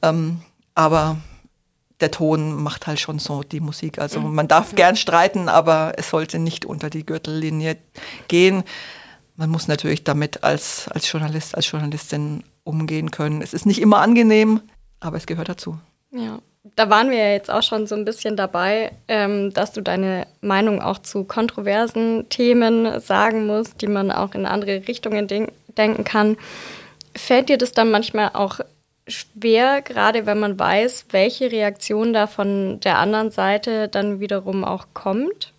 Ähm, 0.00 0.40
aber 0.74 1.18
der 2.00 2.10
Ton 2.10 2.54
macht 2.54 2.86
halt 2.86 2.98
schon 2.98 3.18
so 3.18 3.42
die 3.42 3.60
Musik. 3.60 3.98
Also 3.98 4.20
mhm. 4.20 4.34
man 4.34 4.48
darf 4.48 4.74
gern 4.74 4.96
streiten, 4.96 5.50
aber 5.50 5.92
es 5.98 6.08
sollte 6.08 6.38
nicht 6.38 6.64
unter 6.64 6.88
die 6.88 7.04
Gürtellinie 7.04 7.76
gehen. 8.28 8.64
Man 9.36 9.50
muss 9.50 9.68
natürlich 9.68 10.02
damit 10.04 10.44
als, 10.44 10.88
als 10.88 11.12
Journalist, 11.12 11.54
als 11.54 11.70
Journalistin 11.70 12.42
umgehen 12.64 13.10
können. 13.10 13.42
Es 13.42 13.52
ist 13.52 13.66
nicht 13.66 13.82
immer 13.82 13.98
angenehm, 13.98 14.62
aber 14.98 15.18
es 15.18 15.26
gehört 15.26 15.50
dazu. 15.50 15.78
Ja, 16.12 16.38
da 16.76 16.90
waren 16.90 17.10
wir 17.10 17.18
ja 17.18 17.32
jetzt 17.32 17.50
auch 17.50 17.62
schon 17.62 17.86
so 17.86 17.94
ein 17.94 18.04
bisschen 18.04 18.36
dabei, 18.36 18.92
ähm, 19.08 19.52
dass 19.52 19.72
du 19.72 19.80
deine 19.80 20.26
Meinung 20.40 20.82
auch 20.82 20.98
zu 20.98 21.24
kontroversen 21.24 22.28
Themen 22.28 23.00
sagen 23.00 23.46
musst, 23.46 23.80
die 23.80 23.86
man 23.86 24.10
auch 24.10 24.34
in 24.34 24.46
andere 24.46 24.86
Richtungen 24.86 25.26
denk 25.26 25.52
denken 25.76 26.04
kann. 26.04 26.36
Fällt 27.14 27.48
dir 27.48 27.56
das 27.56 27.72
dann 27.72 27.90
manchmal 27.90 28.30
auch 28.34 28.60
schwer, 29.06 29.82
gerade 29.82 30.26
wenn 30.26 30.38
man 30.38 30.58
weiß, 30.58 31.06
welche 31.10 31.50
Reaktion 31.50 32.12
da 32.12 32.26
von 32.26 32.80
der 32.80 32.98
anderen 32.98 33.30
Seite 33.30 33.88
dann 33.88 34.20
wiederum 34.20 34.64
auch 34.64 34.86
kommt? 34.94 35.52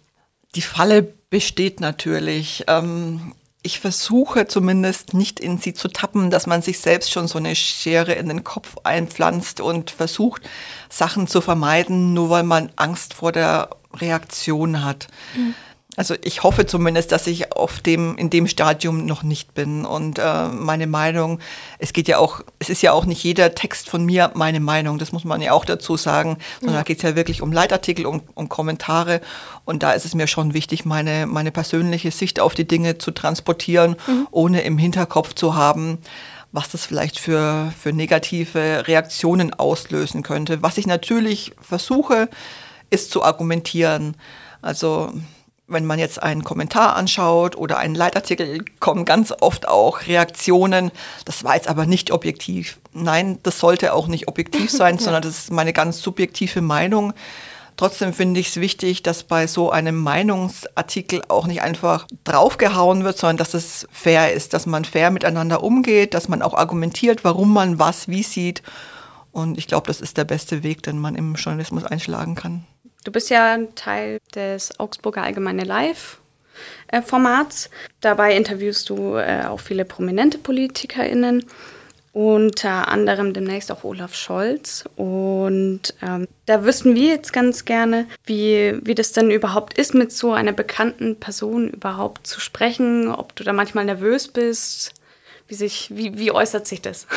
Die 0.56 0.62
Falle 0.62 1.14
besteht 1.30 1.80
natürlich. 1.80 2.66
Ähm, 2.68 3.34
ich 3.64 3.80
versuche 3.80 4.48
zumindest 4.48 5.14
nicht 5.14 5.40
in 5.40 5.60
sie 5.60 5.74
zu 5.74 5.88
tappen, 5.88 6.32
dass 6.32 6.48
man 6.48 6.62
sich 6.62 6.80
selbst 6.80 7.12
schon 7.12 7.28
so 7.28 7.38
eine 7.38 7.56
Schere 7.56 8.14
in 8.14 8.28
den 8.28 8.44
Kopf 8.44 8.78
einpflanzt 8.84 9.62
und 9.62 9.92
versucht, 9.92 10.42
Sachen 10.90 11.28
zu 11.28 11.42
vermeiden, 11.42 12.14
nur 12.14 12.30
weil 12.32 12.44
man 12.44 12.72
Angst 12.76 13.14
vor 13.14 13.32
der 13.32 13.70
Reaktion 13.94 14.84
hat. 14.84 15.08
Mhm. 15.36 15.54
Also 15.98 16.16
ich 16.24 16.44
hoffe 16.44 16.66
zumindest, 16.66 17.12
dass 17.12 17.28
ich 17.28 17.52
auf 17.52 17.82
dem, 17.82 18.16
in 18.16 18.30
dem 18.30 18.48
Stadium 18.48 19.06
noch 19.06 19.24
nicht 19.24 19.54
bin. 19.54 19.84
Und 19.86 20.20
äh, 20.20 20.48
meine 20.48 20.88
Meinung, 20.88 21.40
es 21.80 21.92
geht 21.92 22.08
ja 22.08 22.18
auch, 22.18 22.42
es 22.60 22.70
ist 22.70 22.82
ja 22.82 22.94
auch 22.94 23.06
nicht 23.06 23.22
jeder 23.24 23.56
Text 23.56 23.90
von 23.90 24.06
mir 24.06 24.32
meine 24.34 24.62
Meinung, 24.62 25.00
das 25.00 25.12
muss 25.12 25.26
man 25.26 25.42
ja 25.42 25.52
auch 25.52 25.66
dazu 25.66 25.98
sagen, 25.98 26.38
sondern 26.60 26.76
ja. 26.76 26.80
da 26.80 26.84
geht 26.84 26.98
es 26.98 27.04
ja 27.04 27.16
wirklich 27.18 27.42
um 27.42 27.52
Leitartikel, 27.52 28.06
um, 28.06 28.22
um 28.36 28.48
Kommentare. 28.48 29.20
Und 29.66 29.84
da 29.84 29.92
ist 29.92 30.06
es 30.06 30.16
mir 30.16 30.28
schon 30.28 30.54
wichtig, 30.54 30.86
meine, 30.86 31.28
meine 31.28 31.52
persönliche 31.52 32.12
Sicht 32.12 32.40
auf 32.40 32.54
die 32.54 32.68
Dinge 32.68 32.98
zu 32.98 33.12
transportieren, 33.12 33.98
mhm. 34.08 34.28
ohne 34.32 34.62
im 34.62 34.78
Hinterkopf 34.78 35.36
zu 35.36 35.56
haben, 35.56 35.98
was 36.54 36.70
das 36.70 36.86
vielleicht 36.86 37.20
für, 37.20 37.74
für 37.78 37.92
negative 37.92 38.88
Reaktionen 38.88 39.54
auslösen 39.54 40.24
könnte. 40.24 40.62
Was 40.62 40.78
ich 40.78 40.88
natürlich 40.88 41.52
versuche, 41.62 42.30
ist 42.90 43.12
zu 43.12 43.24
argumentieren. 43.24 44.16
Also 44.62 45.12
wenn 45.72 45.86
man 45.86 46.00
jetzt 46.00 46.22
einen 46.22 46.44
Kommentar 46.44 46.96
anschaut 46.96 47.56
oder 47.56 47.78
einen 47.78 47.96
Leitartikel, 47.96 48.66
kommen 48.80 49.06
ganz 49.06 49.34
oft 49.40 49.68
auch 49.68 50.08
Reaktionen. 50.08 50.92
Das 51.26 51.44
war 51.44 51.56
jetzt 51.56 51.68
aber 51.68 51.86
nicht 51.86 52.12
objektiv. 52.12 52.80
Nein, 52.94 53.40
das 53.44 53.60
sollte 53.60 53.94
auch 53.94 54.08
nicht 54.08 54.28
objektiv 54.28 54.70
sein, 54.72 54.98
ja. 54.98 55.02
sondern 55.02 55.22
das 55.24 55.38
ist 55.38 55.52
meine 55.52 55.74
ganz 55.74 56.02
subjektive 56.02 56.62
Meinung. 56.62 57.14
Trotzdem 57.78 58.14
finde 58.14 58.40
ich 58.40 58.50
es 58.50 58.58
wichtig, 58.58 59.02
dass 59.02 59.24
bei 59.24 59.48
so 59.48 59.72
einem 59.72 59.96
Meinungsartikel 59.96 61.24
auch 61.30 61.48
nicht 61.48 61.62
einfach 61.62 62.06
draufgehauen 62.26 63.04
wird, 63.04 63.18
sondern 63.18 63.38
dass 63.38 63.54
es 63.54 63.88
fair 63.92 64.34
ist, 64.34 64.54
dass 64.54 64.66
man 64.66 64.86
fair 64.86 65.10
miteinander 65.10 65.64
umgeht, 65.64 66.14
dass 66.14 66.28
man 66.28 66.42
auch 66.42 66.54
argumentiert, 66.54 67.24
warum 67.24 67.52
man 67.54 67.80
was 67.80 68.08
wie 68.08 68.24
sieht. 68.24 68.62
Und 69.32 69.58
ich 69.58 69.68
glaube, 69.68 69.88
das 69.88 70.02
ist 70.02 70.18
der 70.18 70.26
beste 70.26 70.62
Weg, 70.62 70.84
den 70.84 71.00
man 71.00 71.16
im 71.16 71.36
Journalismus 71.36 71.84
einschlagen 71.84 72.36
kann. 72.36 72.66
Du 73.04 73.12
bist 73.12 73.30
ja 73.30 73.58
Teil 73.76 74.20
des 74.36 74.80
Augsburger 74.80 75.24
Allgemeine 75.24 75.64
Live. 75.64 76.22
Formats. 77.06 77.70
Dabei 78.02 78.36
interviewst 78.36 78.90
du 78.90 79.16
äh, 79.16 79.46
auch 79.46 79.60
viele 79.60 79.86
prominente 79.86 80.38
PolitikerInnen, 80.38 81.46
unter 82.14 82.90
anderem 82.90 83.34
demnächst 83.34 83.72
auch 83.72 83.84
Olaf 83.86 84.14
Scholz. 84.14 84.84
Und 84.98 85.94
ähm, 86.02 86.28
da 86.46 86.66
wüssten 86.66 86.94
wir 86.94 87.08
jetzt 87.08 87.32
ganz 87.32 87.64
gerne, 87.64 88.06
wie, 88.26 88.78
wie 88.84 88.96
das 88.96 89.14
denn 89.14 89.32
überhaupt 89.32 89.78
ist, 89.78 89.94
mit 89.94 90.12
so 90.12 90.34
einer 90.34 90.52
bekannten 90.52 91.16
Person 91.20 91.70
überhaupt 91.70 92.28
zu 92.28 92.42
sprechen, 92.42 93.10
ob 93.10 93.36
du 93.36 93.44
da 93.44 93.54
manchmal 93.54 93.86
nervös 93.86 94.28
bist. 94.28 94.94
Wie, 95.48 95.56
sich, 95.56 95.90
wie, 95.94 96.18
wie 96.18 96.32
äußert 96.32 96.68
sich 96.68 96.82
das? 96.82 97.08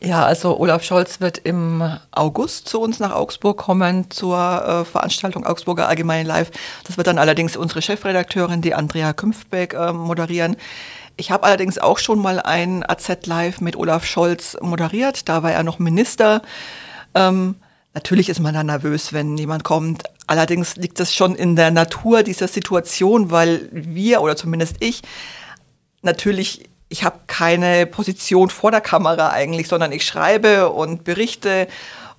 Ja, 0.00 0.24
also 0.24 0.58
Olaf 0.60 0.84
Scholz 0.84 1.20
wird 1.20 1.38
im 1.38 1.82
August 2.12 2.68
zu 2.68 2.80
uns 2.80 3.00
nach 3.00 3.12
Augsburg 3.12 3.58
kommen 3.58 4.08
zur 4.12 4.38
äh, 4.38 4.84
Veranstaltung 4.84 5.44
Augsburger 5.44 5.88
Allgemeine 5.88 6.26
Live. 6.26 6.52
Das 6.84 6.96
wird 6.96 7.08
dann 7.08 7.18
allerdings 7.18 7.56
unsere 7.56 7.82
Chefredakteurin, 7.82 8.62
die 8.62 8.74
Andrea 8.74 9.12
Künfbeck, 9.12 9.74
äh, 9.74 9.92
moderieren. 9.92 10.56
Ich 11.16 11.32
habe 11.32 11.42
allerdings 11.42 11.78
auch 11.78 11.98
schon 11.98 12.20
mal 12.20 12.38
ein 12.38 12.88
AZ 12.88 13.26
Live 13.26 13.60
mit 13.60 13.74
Olaf 13.74 14.04
Scholz 14.04 14.56
moderiert. 14.60 15.28
Da 15.28 15.42
war 15.42 15.50
er 15.50 15.64
noch 15.64 15.80
Minister. 15.80 16.42
Ähm, 17.16 17.56
natürlich 17.92 18.28
ist 18.28 18.38
man 18.38 18.54
da 18.54 18.62
nervös, 18.62 19.12
wenn 19.12 19.36
jemand 19.36 19.64
kommt. 19.64 20.04
Allerdings 20.28 20.76
liegt 20.76 21.00
das 21.00 21.12
schon 21.12 21.34
in 21.34 21.56
der 21.56 21.72
Natur 21.72 22.22
dieser 22.22 22.46
Situation, 22.46 23.32
weil 23.32 23.68
wir 23.72 24.22
oder 24.22 24.36
zumindest 24.36 24.76
ich 24.78 25.02
natürlich 26.02 26.68
ich 26.88 27.04
habe 27.04 27.20
keine 27.26 27.86
Position 27.86 28.50
vor 28.50 28.70
der 28.70 28.80
Kamera 28.80 29.30
eigentlich, 29.30 29.68
sondern 29.68 29.92
ich 29.92 30.04
schreibe 30.04 30.70
und 30.70 31.04
berichte 31.04 31.68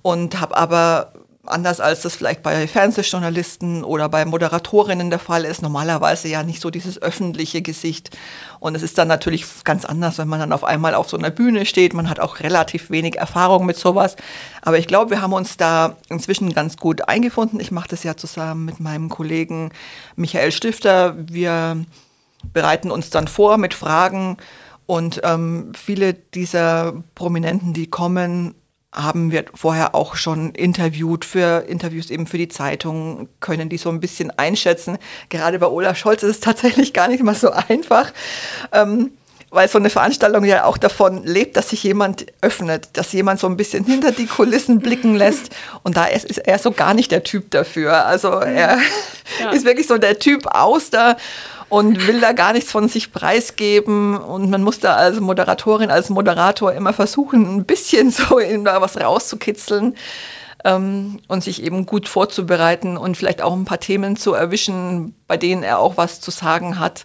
und 0.02 0.40
habe 0.40 0.56
aber 0.56 1.12
anders 1.46 1.80
als 1.80 2.02
das 2.02 2.16
vielleicht 2.16 2.42
bei 2.42 2.66
Fernsehjournalisten 2.66 3.82
oder 3.82 4.08
bei 4.08 4.24
Moderatorinnen 4.24 5.10
der 5.10 5.18
Fall 5.18 5.44
ist, 5.44 5.62
normalerweise 5.62 6.28
ja 6.28 6.42
nicht 6.42 6.60
so 6.60 6.70
dieses 6.70 7.00
öffentliche 7.00 7.62
Gesicht. 7.62 8.16
Und 8.60 8.76
es 8.76 8.82
ist 8.82 8.98
dann 8.98 9.08
natürlich 9.08 9.44
ganz 9.64 9.84
anders, 9.84 10.18
wenn 10.18 10.28
man 10.28 10.40
dann 10.40 10.52
auf 10.52 10.64
einmal 10.64 10.94
auf 10.94 11.08
so 11.08 11.16
einer 11.16 11.30
Bühne 11.30 11.66
steht. 11.66 11.94
Man 11.94 12.08
hat 12.08 12.20
auch 12.20 12.40
relativ 12.40 12.90
wenig 12.90 13.16
Erfahrung 13.16 13.66
mit 13.66 13.76
sowas. 13.76 14.16
Aber 14.62 14.78
ich 14.78 14.86
glaube, 14.86 15.10
wir 15.10 15.22
haben 15.22 15.32
uns 15.32 15.56
da 15.56 15.96
inzwischen 16.08 16.52
ganz 16.52 16.76
gut 16.76 17.08
eingefunden. 17.08 17.58
Ich 17.58 17.70
mache 17.70 17.88
das 17.88 18.04
ja 18.04 18.16
zusammen 18.16 18.66
mit 18.66 18.78
meinem 18.78 19.08
Kollegen 19.08 19.70
Michael 20.16 20.52
Stifter. 20.52 21.16
Wir 21.18 21.84
bereiten 22.52 22.90
uns 22.90 23.10
dann 23.10 23.28
vor 23.28 23.58
mit 23.58 23.74
Fragen 23.74 24.36
und 24.90 25.20
ähm, 25.22 25.72
viele 25.76 26.14
dieser 26.14 26.94
Prominenten, 27.14 27.72
die 27.72 27.86
kommen, 27.86 28.56
haben 28.92 29.30
wir 29.30 29.44
vorher 29.54 29.94
auch 29.94 30.16
schon 30.16 30.50
interviewt 30.50 31.24
für 31.24 31.64
Interviews 31.68 32.10
eben 32.10 32.26
für 32.26 32.38
die 32.38 32.48
Zeitung, 32.48 33.28
können 33.38 33.68
die 33.68 33.76
so 33.76 33.88
ein 33.88 34.00
bisschen 34.00 34.36
einschätzen. 34.36 34.98
Gerade 35.28 35.60
bei 35.60 35.68
Olaf 35.68 35.96
Scholz 35.96 36.24
ist 36.24 36.30
es 36.30 36.40
tatsächlich 36.40 36.92
gar 36.92 37.06
nicht 37.06 37.22
mal 37.22 37.36
so 37.36 37.50
einfach. 37.52 38.12
Ähm, 38.72 39.12
weil 39.50 39.68
so 39.68 39.78
eine 39.78 39.90
Veranstaltung 39.90 40.44
ja 40.44 40.64
auch 40.64 40.78
davon 40.78 41.24
lebt, 41.24 41.56
dass 41.56 41.70
sich 41.70 41.82
jemand 41.82 42.26
öffnet, 42.40 42.88
dass 42.92 43.12
jemand 43.12 43.40
so 43.40 43.48
ein 43.48 43.56
bisschen 43.56 43.84
hinter 43.84 44.12
die 44.12 44.26
Kulissen 44.26 44.78
blicken 44.78 45.16
lässt. 45.16 45.54
Und 45.82 45.96
da 45.96 46.06
ist, 46.06 46.24
ist 46.24 46.38
er 46.38 46.58
so 46.58 46.70
gar 46.70 46.94
nicht 46.94 47.10
der 47.10 47.24
Typ 47.24 47.50
dafür. 47.50 48.06
Also 48.06 48.30
er 48.30 48.78
ja. 49.40 49.50
ist 49.50 49.64
wirklich 49.64 49.86
so 49.86 49.98
der 49.98 50.18
Typ 50.18 50.46
aus 50.46 50.90
da 50.90 51.16
und 51.70 52.06
will 52.06 52.20
da 52.20 52.32
gar 52.32 52.52
nichts 52.52 52.70
von 52.70 52.88
sich 52.88 53.12
preisgeben. 53.12 54.18
Und 54.18 54.50
man 54.50 54.62
muss 54.62 54.80
da 54.80 54.96
als 54.96 55.20
Moderatorin, 55.20 55.90
als 55.90 56.10
Moderator 56.10 56.72
immer 56.72 56.92
versuchen, 56.92 57.56
ein 57.56 57.64
bisschen 57.64 58.10
so 58.10 58.38
in 58.38 58.64
da 58.64 58.82
was 58.82 59.00
rauszukitzeln 59.00 59.96
ähm, 60.64 61.20
und 61.28 61.42
sich 61.42 61.62
eben 61.62 61.86
gut 61.86 62.08
vorzubereiten 62.08 62.98
und 62.98 63.16
vielleicht 63.16 63.40
auch 63.40 63.54
ein 63.54 63.64
paar 63.64 63.80
Themen 63.80 64.16
zu 64.16 64.34
erwischen, 64.34 65.14
bei 65.26 65.36
denen 65.36 65.62
er 65.62 65.78
auch 65.78 65.96
was 65.96 66.20
zu 66.20 66.30
sagen 66.30 66.78
hat. 66.78 67.04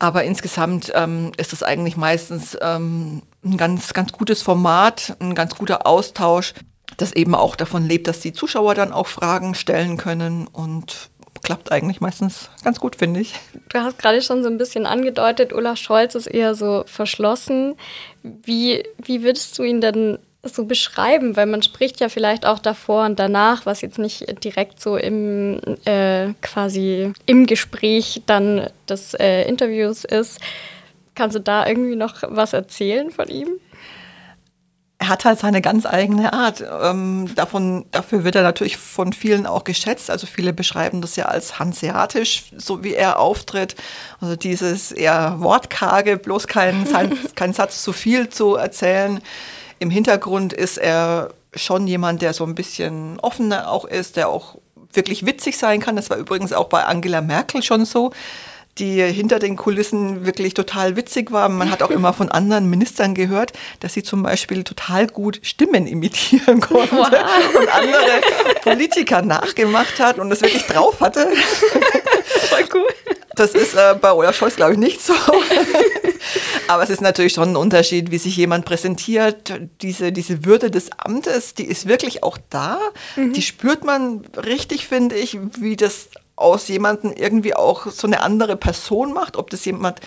Aber 0.00 0.24
insgesamt 0.24 0.92
ähm, 0.94 1.30
ist 1.36 1.52
es 1.52 1.62
eigentlich 1.62 1.96
meistens 1.96 2.58
ähm, 2.60 3.22
ein 3.44 3.56
ganz, 3.56 3.92
ganz 3.92 4.12
gutes 4.12 4.42
Format, 4.42 5.16
ein 5.20 5.36
ganz 5.36 5.54
guter 5.54 5.86
Austausch, 5.86 6.52
das 6.96 7.12
eben 7.12 7.34
auch 7.34 7.56
davon 7.56 7.86
lebt, 7.86 8.08
dass 8.08 8.20
die 8.20 8.32
Zuschauer 8.32 8.74
dann 8.74 8.92
auch 8.92 9.06
Fragen 9.06 9.54
stellen 9.54 9.96
können 9.96 10.46
und 10.48 11.10
klappt 11.44 11.70
eigentlich 11.70 12.00
meistens 12.00 12.50
ganz 12.64 12.80
gut, 12.80 12.96
finde 12.96 13.20
ich. 13.20 13.34
Du 13.72 13.78
hast 13.78 13.98
gerade 13.98 14.20
schon 14.20 14.42
so 14.42 14.48
ein 14.48 14.58
bisschen 14.58 14.86
angedeutet, 14.86 15.52
Olaf 15.52 15.78
Scholz 15.78 16.16
ist 16.16 16.26
eher 16.26 16.56
so 16.56 16.82
verschlossen. 16.86 17.76
Wie, 18.22 18.82
wie 18.98 19.22
würdest 19.22 19.56
du 19.58 19.62
ihn 19.62 19.80
denn 19.80 20.18
so 20.42 20.64
beschreiben? 20.64 21.36
Weil 21.36 21.46
man 21.46 21.62
spricht 21.62 22.00
ja 22.00 22.08
vielleicht 22.08 22.46
auch 22.46 22.58
davor 22.58 23.04
und 23.04 23.18
danach, 23.18 23.66
was 23.66 23.82
jetzt 23.82 23.98
nicht 23.98 24.42
direkt 24.42 24.80
so 24.80 24.96
im 24.96 25.60
äh, 25.84 26.32
quasi 26.42 27.12
im 27.26 27.46
Gespräch 27.46 28.22
dann 28.26 28.68
des 28.88 29.14
äh, 29.14 29.42
Interviews 29.48 30.04
ist. 30.04 30.40
Kannst 31.14 31.36
du 31.36 31.40
da 31.40 31.66
irgendwie 31.66 31.94
noch 31.94 32.16
was 32.22 32.54
erzählen 32.54 33.10
von 33.10 33.28
ihm? 33.28 33.60
Er 35.04 35.08
hat 35.08 35.26
halt 35.26 35.38
seine 35.38 35.60
ganz 35.60 35.84
eigene 35.84 36.32
Art. 36.32 36.64
Ähm, 36.82 37.30
davon, 37.34 37.84
dafür 37.90 38.24
wird 38.24 38.36
er 38.36 38.42
natürlich 38.42 38.78
von 38.78 39.12
vielen 39.12 39.46
auch 39.46 39.64
geschätzt. 39.64 40.10
Also 40.10 40.26
viele 40.26 40.54
beschreiben 40.54 41.02
das 41.02 41.16
ja 41.16 41.26
als 41.26 41.58
hanseatisch, 41.58 42.46
so 42.56 42.82
wie 42.82 42.94
er 42.94 43.18
auftritt. 43.20 43.76
Also 44.20 44.34
dieses 44.34 44.92
eher 44.92 45.36
wortkarge, 45.40 46.16
bloß 46.16 46.46
keinen 46.46 46.88
kein 47.34 47.52
Satz 47.52 47.82
zu 47.82 47.92
viel 47.92 48.30
zu 48.30 48.54
erzählen. 48.54 49.20
Im 49.78 49.90
Hintergrund 49.90 50.54
ist 50.54 50.78
er 50.78 51.34
schon 51.54 51.86
jemand, 51.86 52.22
der 52.22 52.32
so 52.32 52.44
ein 52.44 52.54
bisschen 52.54 53.20
offener 53.20 53.70
auch 53.70 53.84
ist, 53.84 54.16
der 54.16 54.30
auch 54.30 54.56
wirklich 54.94 55.26
witzig 55.26 55.58
sein 55.58 55.80
kann. 55.80 55.96
Das 55.96 56.08
war 56.08 56.16
übrigens 56.16 56.54
auch 56.54 56.70
bei 56.70 56.84
Angela 56.84 57.20
Merkel 57.20 57.62
schon 57.62 57.84
so 57.84 58.10
die 58.78 59.02
hinter 59.02 59.38
den 59.38 59.56
Kulissen 59.56 60.26
wirklich 60.26 60.54
total 60.54 60.96
witzig 60.96 61.30
war. 61.30 61.48
Man 61.48 61.70
hat 61.70 61.82
auch 61.82 61.90
immer 61.90 62.12
von 62.12 62.28
anderen 62.30 62.68
Ministern 62.68 63.14
gehört, 63.14 63.52
dass 63.80 63.94
sie 63.94 64.02
zum 64.02 64.22
Beispiel 64.22 64.64
total 64.64 65.06
gut 65.06 65.40
Stimmen 65.42 65.86
imitieren 65.86 66.60
konnte 66.60 66.96
wow. 66.96 67.08
und 67.58 67.68
andere 67.68 68.20
Politiker 68.62 69.22
nachgemacht 69.22 70.00
hat 70.00 70.18
und 70.18 70.30
das 70.30 70.42
wirklich 70.42 70.64
drauf 70.66 71.00
hatte. 71.00 71.28
Voll 72.48 72.64
cool. 72.74 72.88
Das 73.36 73.54
ist 73.54 73.74
äh, 73.74 73.94
bei 74.00 74.12
Olaf 74.12 74.36
Scholz, 74.36 74.56
glaube 74.56 74.72
ich, 74.72 74.78
nicht 74.78 75.02
so. 75.02 75.14
Aber 76.68 76.82
es 76.82 76.90
ist 76.90 77.00
natürlich 77.00 77.32
schon 77.32 77.50
ein 77.50 77.56
Unterschied, 77.56 78.10
wie 78.10 78.18
sich 78.18 78.36
jemand 78.36 78.64
präsentiert. 78.64 79.52
Diese, 79.82 80.12
diese 80.12 80.44
Würde 80.44 80.70
des 80.70 80.90
Amtes, 80.96 81.54
die 81.54 81.64
ist 81.64 81.88
wirklich 81.88 82.22
auch 82.22 82.38
da. 82.50 82.78
Mhm. 83.16 83.32
Die 83.32 83.42
spürt 83.42 83.84
man 83.84 84.24
richtig, 84.36 84.86
finde 84.86 85.16
ich, 85.16 85.38
wie 85.58 85.76
das 85.76 86.08
aus 86.36 86.68
jemandem 86.68 87.12
irgendwie 87.12 87.54
auch 87.54 87.86
so 87.86 88.06
eine 88.06 88.20
andere 88.20 88.56
Person 88.56 89.12
macht, 89.12 89.36
ob 89.36 89.50
das 89.50 89.64
jemand 89.64 90.00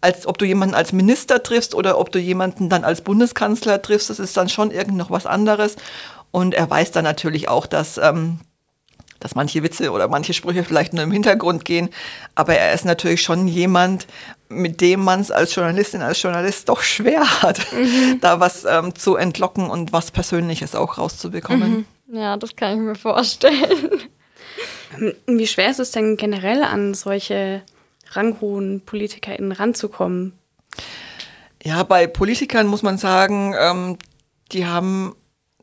als 0.00 0.26
ob 0.26 0.38
du 0.38 0.44
jemanden 0.44 0.74
als 0.74 0.92
Minister 0.92 1.42
triffst 1.42 1.74
oder 1.74 1.98
ob 1.98 2.12
du 2.12 2.18
jemanden 2.18 2.68
dann 2.68 2.84
als 2.84 3.00
Bundeskanzler 3.00 3.80
triffst, 3.80 4.10
das 4.10 4.18
ist 4.18 4.36
dann 4.36 4.48
schon 4.48 4.70
irgend 4.70 4.96
noch 4.96 5.10
was 5.10 5.26
anderes. 5.26 5.76
Und 6.30 6.54
er 6.54 6.68
weiß 6.68 6.92
dann 6.92 7.04
natürlich 7.04 7.48
auch, 7.48 7.66
dass, 7.66 7.98
ähm, 7.98 8.40
dass 9.20 9.34
manche 9.34 9.62
Witze 9.62 9.90
oder 9.90 10.06
manche 10.08 10.34
Sprüche 10.34 10.64
vielleicht 10.64 10.92
nur 10.92 11.02
im 11.02 11.10
Hintergrund 11.10 11.64
gehen. 11.64 11.88
Aber 12.34 12.54
er 12.54 12.74
ist 12.74 12.84
natürlich 12.84 13.22
schon 13.22 13.48
jemand, 13.48 14.06
mit 14.48 14.80
dem 14.80 15.00
man 15.00 15.20
es 15.20 15.30
als 15.30 15.54
Journalistin, 15.54 16.02
als 16.02 16.22
Journalist 16.22 16.68
doch 16.68 16.82
schwer 16.82 17.42
hat, 17.42 17.72
mhm. 17.72 18.20
da 18.20 18.38
was 18.38 18.64
ähm, 18.64 18.94
zu 18.94 19.16
entlocken 19.16 19.70
und 19.70 19.92
was 19.92 20.10
Persönliches 20.10 20.74
auch 20.74 20.98
rauszubekommen. 20.98 21.86
Mhm. 22.08 22.16
Ja, 22.16 22.36
das 22.36 22.54
kann 22.54 22.74
ich 22.74 22.80
mir 22.80 22.94
vorstellen. 22.94 24.02
Wie 25.26 25.46
schwer 25.46 25.70
ist 25.70 25.80
es 25.80 25.90
denn 25.90 26.16
generell 26.16 26.62
an 26.62 26.94
solche 26.94 27.62
ranghohen 28.10 28.80
PolitikerInnen 28.80 29.52
ranzukommen? 29.52 30.32
Ja, 31.62 31.82
bei 31.82 32.06
Politikern 32.06 32.66
muss 32.66 32.82
man 32.82 32.98
sagen, 32.98 33.54
ähm, 33.58 33.98
die 34.52 34.66
haben 34.66 35.14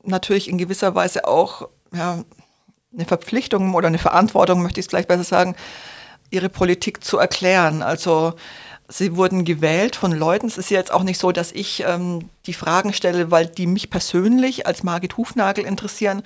natürlich 0.03 0.49
in 0.49 0.57
gewisser 0.57 0.95
Weise 0.95 1.25
auch 1.27 1.69
ja, 1.93 2.23
eine 2.93 3.05
Verpflichtung 3.05 3.73
oder 3.73 3.87
eine 3.87 3.99
Verantwortung, 3.99 4.61
möchte 4.61 4.79
ich 4.79 4.85
es 4.85 4.89
gleich 4.89 5.07
besser 5.07 5.23
sagen, 5.23 5.55
ihre 6.29 6.49
Politik 6.49 7.03
zu 7.03 7.17
erklären. 7.17 7.81
Also 7.81 8.33
sie 8.87 9.15
wurden 9.15 9.45
gewählt 9.45 9.95
von 9.95 10.11
Leuten. 10.11 10.47
Es 10.47 10.57
ist 10.57 10.69
jetzt 10.69 10.91
auch 10.91 11.03
nicht 11.03 11.19
so, 11.19 11.31
dass 11.31 11.51
ich 11.51 11.83
ähm, 11.87 12.29
die 12.45 12.53
Fragen 12.53 12.93
stelle, 12.93 13.31
weil 13.31 13.47
die 13.47 13.67
mich 13.67 13.89
persönlich 13.89 14.67
als 14.67 14.83
Margit 14.83 15.17
Hufnagel 15.17 15.65
interessieren, 15.65 16.23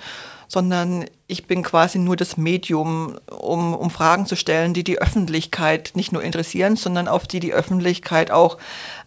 sondern 0.48 1.04
ich 1.26 1.46
bin 1.46 1.62
quasi 1.62 1.98
nur 1.98 2.16
das 2.16 2.38
Medium, 2.38 3.18
um, 3.30 3.74
um 3.74 3.90
Fragen 3.90 4.26
zu 4.26 4.34
stellen, 4.34 4.72
die 4.72 4.82
die 4.82 4.98
Öffentlichkeit 4.98 5.92
nicht 5.94 6.10
nur 6.10 6.22
interessieren, 6.22 6.76
sondern 6.76 7.06
auf 7.06 7.26
die 7.26 7.38
die 7.38 7.52
Öffentlichkeit 7.52 8.30
auch 8.30 8.56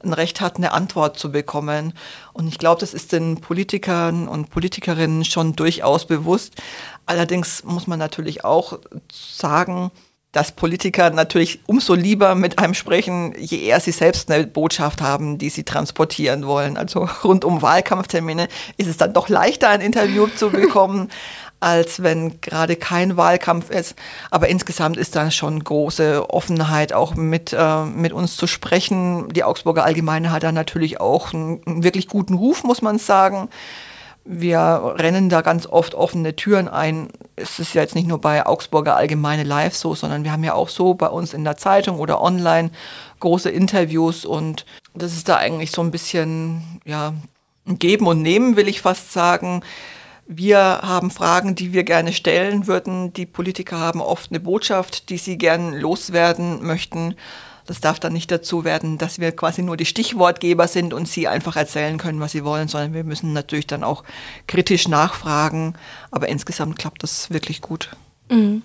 ein 0.04 0.14
Recht 0.14 0.40
hat, 0.40 0.58
eine 0.58 0.72
Antwort 0.72 1.18
zu 1.18 1.32
bekommen. 1.32 1.94
Und 2.34 2.48
ich 2.48 2.60
glaube, 2.60 2.80
das 2.80 2.94
ist 2.94 3.12
den 3.12 3.42
Politikern 3.42 4.28
und 4.28 4.52
Politikerinnen 4.52 5.26
schon 5.26 5.56
durchaus 5.56 6.06
bewusst. 6.06 6.54
Allerdings 7.08 7.64
muss 7.64 7.88
man 7.88 7.98
natürlich 7.98 8.46
auch 8.46 8.80
sagen, 9.12 9.92
dass 10.32 10.54
Politiker 10.54 11.10
natürlich 11.10 11.60
umso 11.66 11.94
lieber 11.94 12.36
mit 12.36 12.58
einem 12.58 12.74
sprechen, 12.74 13.34
je 13.38 13.60
eher 13.64 13.82
sie 13.82 13.92
selbst 13.92 14.32
eine 14.32 14.48
Botschaft 14.48 15.02
haben, 15.02 15.38
die 15.38 15.50
sie 15.50 15.64
transportieren 15.64 16.46
wollen. 16.46 16.78
Also 16.78 17.10
rund 17.24 17.44
um 17.44 17.62
Wahlkampftermine 17.62 18.48
ist 18.78 18.88
es 18.88 18.98
dann 18.98 19.14
doch 19.14 19.28
leichter, 19.28 19.70
ein 19.70 19.82
Interview 19.82 20.28
zu 20.28 20.50
bekommen, 20.52 21.10
als 21.60 22.02
wenn 22.02 22.40
gerade 22.40 22.78
kein 22.78 23.18
Wahlkampf 23.18 23.70
ist. 23.70 23.96
Aber 24.32 24.48
insgesamt 24.48 24.96
ist 24.98 25.16
da 25.16 25.30
schon 25.32 25.64
große 25.64 26.30
Offenheit, 26.30 26.94
auch 26.94 27.16
mit, 27.16 27.54
äh, 27.54 27.84
mit 27.86 28.14
uns 28.14 28.38
zu 28.38 28.48
sprechen. 28.48 29.30
Die 29.34 29.44
Augsburger 29.44 29.84
Allgemeine 29.84 30.32
hat 30.32 30.44
da 30.44 30.54
natürlich 30.54 31.02
auch 31.02 31.34
einen, 31.34 31.62
einen 31.66 31.84
wirklich 31.84 32.08
guten 32.08 32.36
Ruf, 32.36 32.64
muss 32.64 32.82
man 32.82 33.00
sagen. 33.00 33.50
Wir 34.24 34.96
rennen 34.98 35.30
da 35.30 35.42
ganz 35.42 35.66
oft 35.66 35.96
offene 35.96 36.36
Türen 36.36 36.68
ein. 36.68 37.10
Es 37.36 37.60
ist 37.60 37.74
ja 37.74 37.82
jetzt 37.82 37.96
nicht 37.96 38.08
nur 38.08 38.22
bei 38.22 38.46
Augsburger 38.46 38.96
Allgemeine 38.96 39.44
Live 39.44 39.76
so, 39.76 39.96
sondern 39.96 40.24
wir 40.24 40.32
haben 40.32 40.44
ja 40.44 40.54
auch 40.54 40.70
so 40.70 40.94
bei 40.94 41.08
uns 41.08 41.34
in 41.34 41.44
der 41.44 41.58
Zeitung 41.58 42.00
oder 42.00 42.22
online 42.22 42.70
große 43.20 43.50
Interviews 43.50 44.26
und 44.26 44.66
das 44.94 45.14
ist 45.14 45.30
da 45.30 45.38
eigentlich 45.38 45.72
so 45.72 45.82
ein 45.82 45.92
bisschen, 45.92 46.82
ja, 46.86 47.14
ein 47.66 47.80
Geben 47.80 48.08
und 48.08 48.22
Nehmen, 48.22 48.56
will 48.56 48.68
ich 48.68 48.82
fast 48.82 49.14
sagen. 49.14 49.64
Wir 50.28 50.58
haben 50.60 51.12
Fragen, 51.12 51.56
die 51.56 51.74
wir 51.74 51.84
gerne 51.84 52.14
stellen 52.14 52.68
würden. 52.68 53.14
Die 53.14 53.26
Politiker 53.26 53.80
haben 53.80 54.02
oft 54.02 54.32
eine 54.32 54.40
Botschaft, 54.40 55.10
die 55.10 55.18
sie 55.18 55.38
gern 55.38 55.74
loswerden 55.74 56.66
möchten. 56.66 57.16
Das 57.72 57.80
darf 57.80 58.02
dann 58.02 58.12
nicht 58.12 58.30
dazu 58.30 58.66
werden, 58.66 58.98
dass 58.98 59.20
wir 59.20 59.32
quasi 59.32 59.62
nur 59.62 59.78
die 59.78 59.86
Stichwortgeber 59.86 60.68
sind 60.68 60.94
und 60.94 61.08
sie 61.08 61.30
einfach 61.30 61.56
erzählen 61.56 61.98
können, 61.98 62.20
was 62.20 62.34
sie 62.34 62.44
wollen, 62.44 62.68
sondern 62.68 62.94
wir 62.94 63.06
müssen 63.06 63.32
natürlich 63.32 63.66
dann 63.66 63.86
auch 63.86 64.04
kritisch 64.46 64.90
nachfragen. 64.90 65.76
Aber 66.12 66.28
insgesamt 66.28 66.78
klappt 66.78 67.02
das 67.02 67.32
wirklich 67.32 67.62
gut. 67.62 67.92
Mhm. 68.28 68.64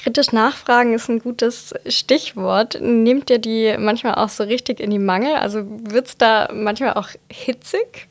Kritisch 0.00 0.30
nachfragen 0.30 0.94
ist 0.94 1.08
ein 1.08 1.18
gutes 1.18 1.74
Stichwort. 1.88 2.78
Nehmt 2.80 3.28
ihr 3.28 3.40
die 3.40 3.74
manchmal 3.76 4.14
auch 4.14 4.28
so 4.28 4.44
richtig 4.44 4.78
in 4.78 4.90
die 4.90 5.00
Mangel? 5.00 5.34
Also 5.34 5.64
wird 5.66 6.06
es 6.06 6.16
da 6.16 6.48
manchmal 6.54 6.94
auch 6.94 7.08
hitzig? 7.28 8.06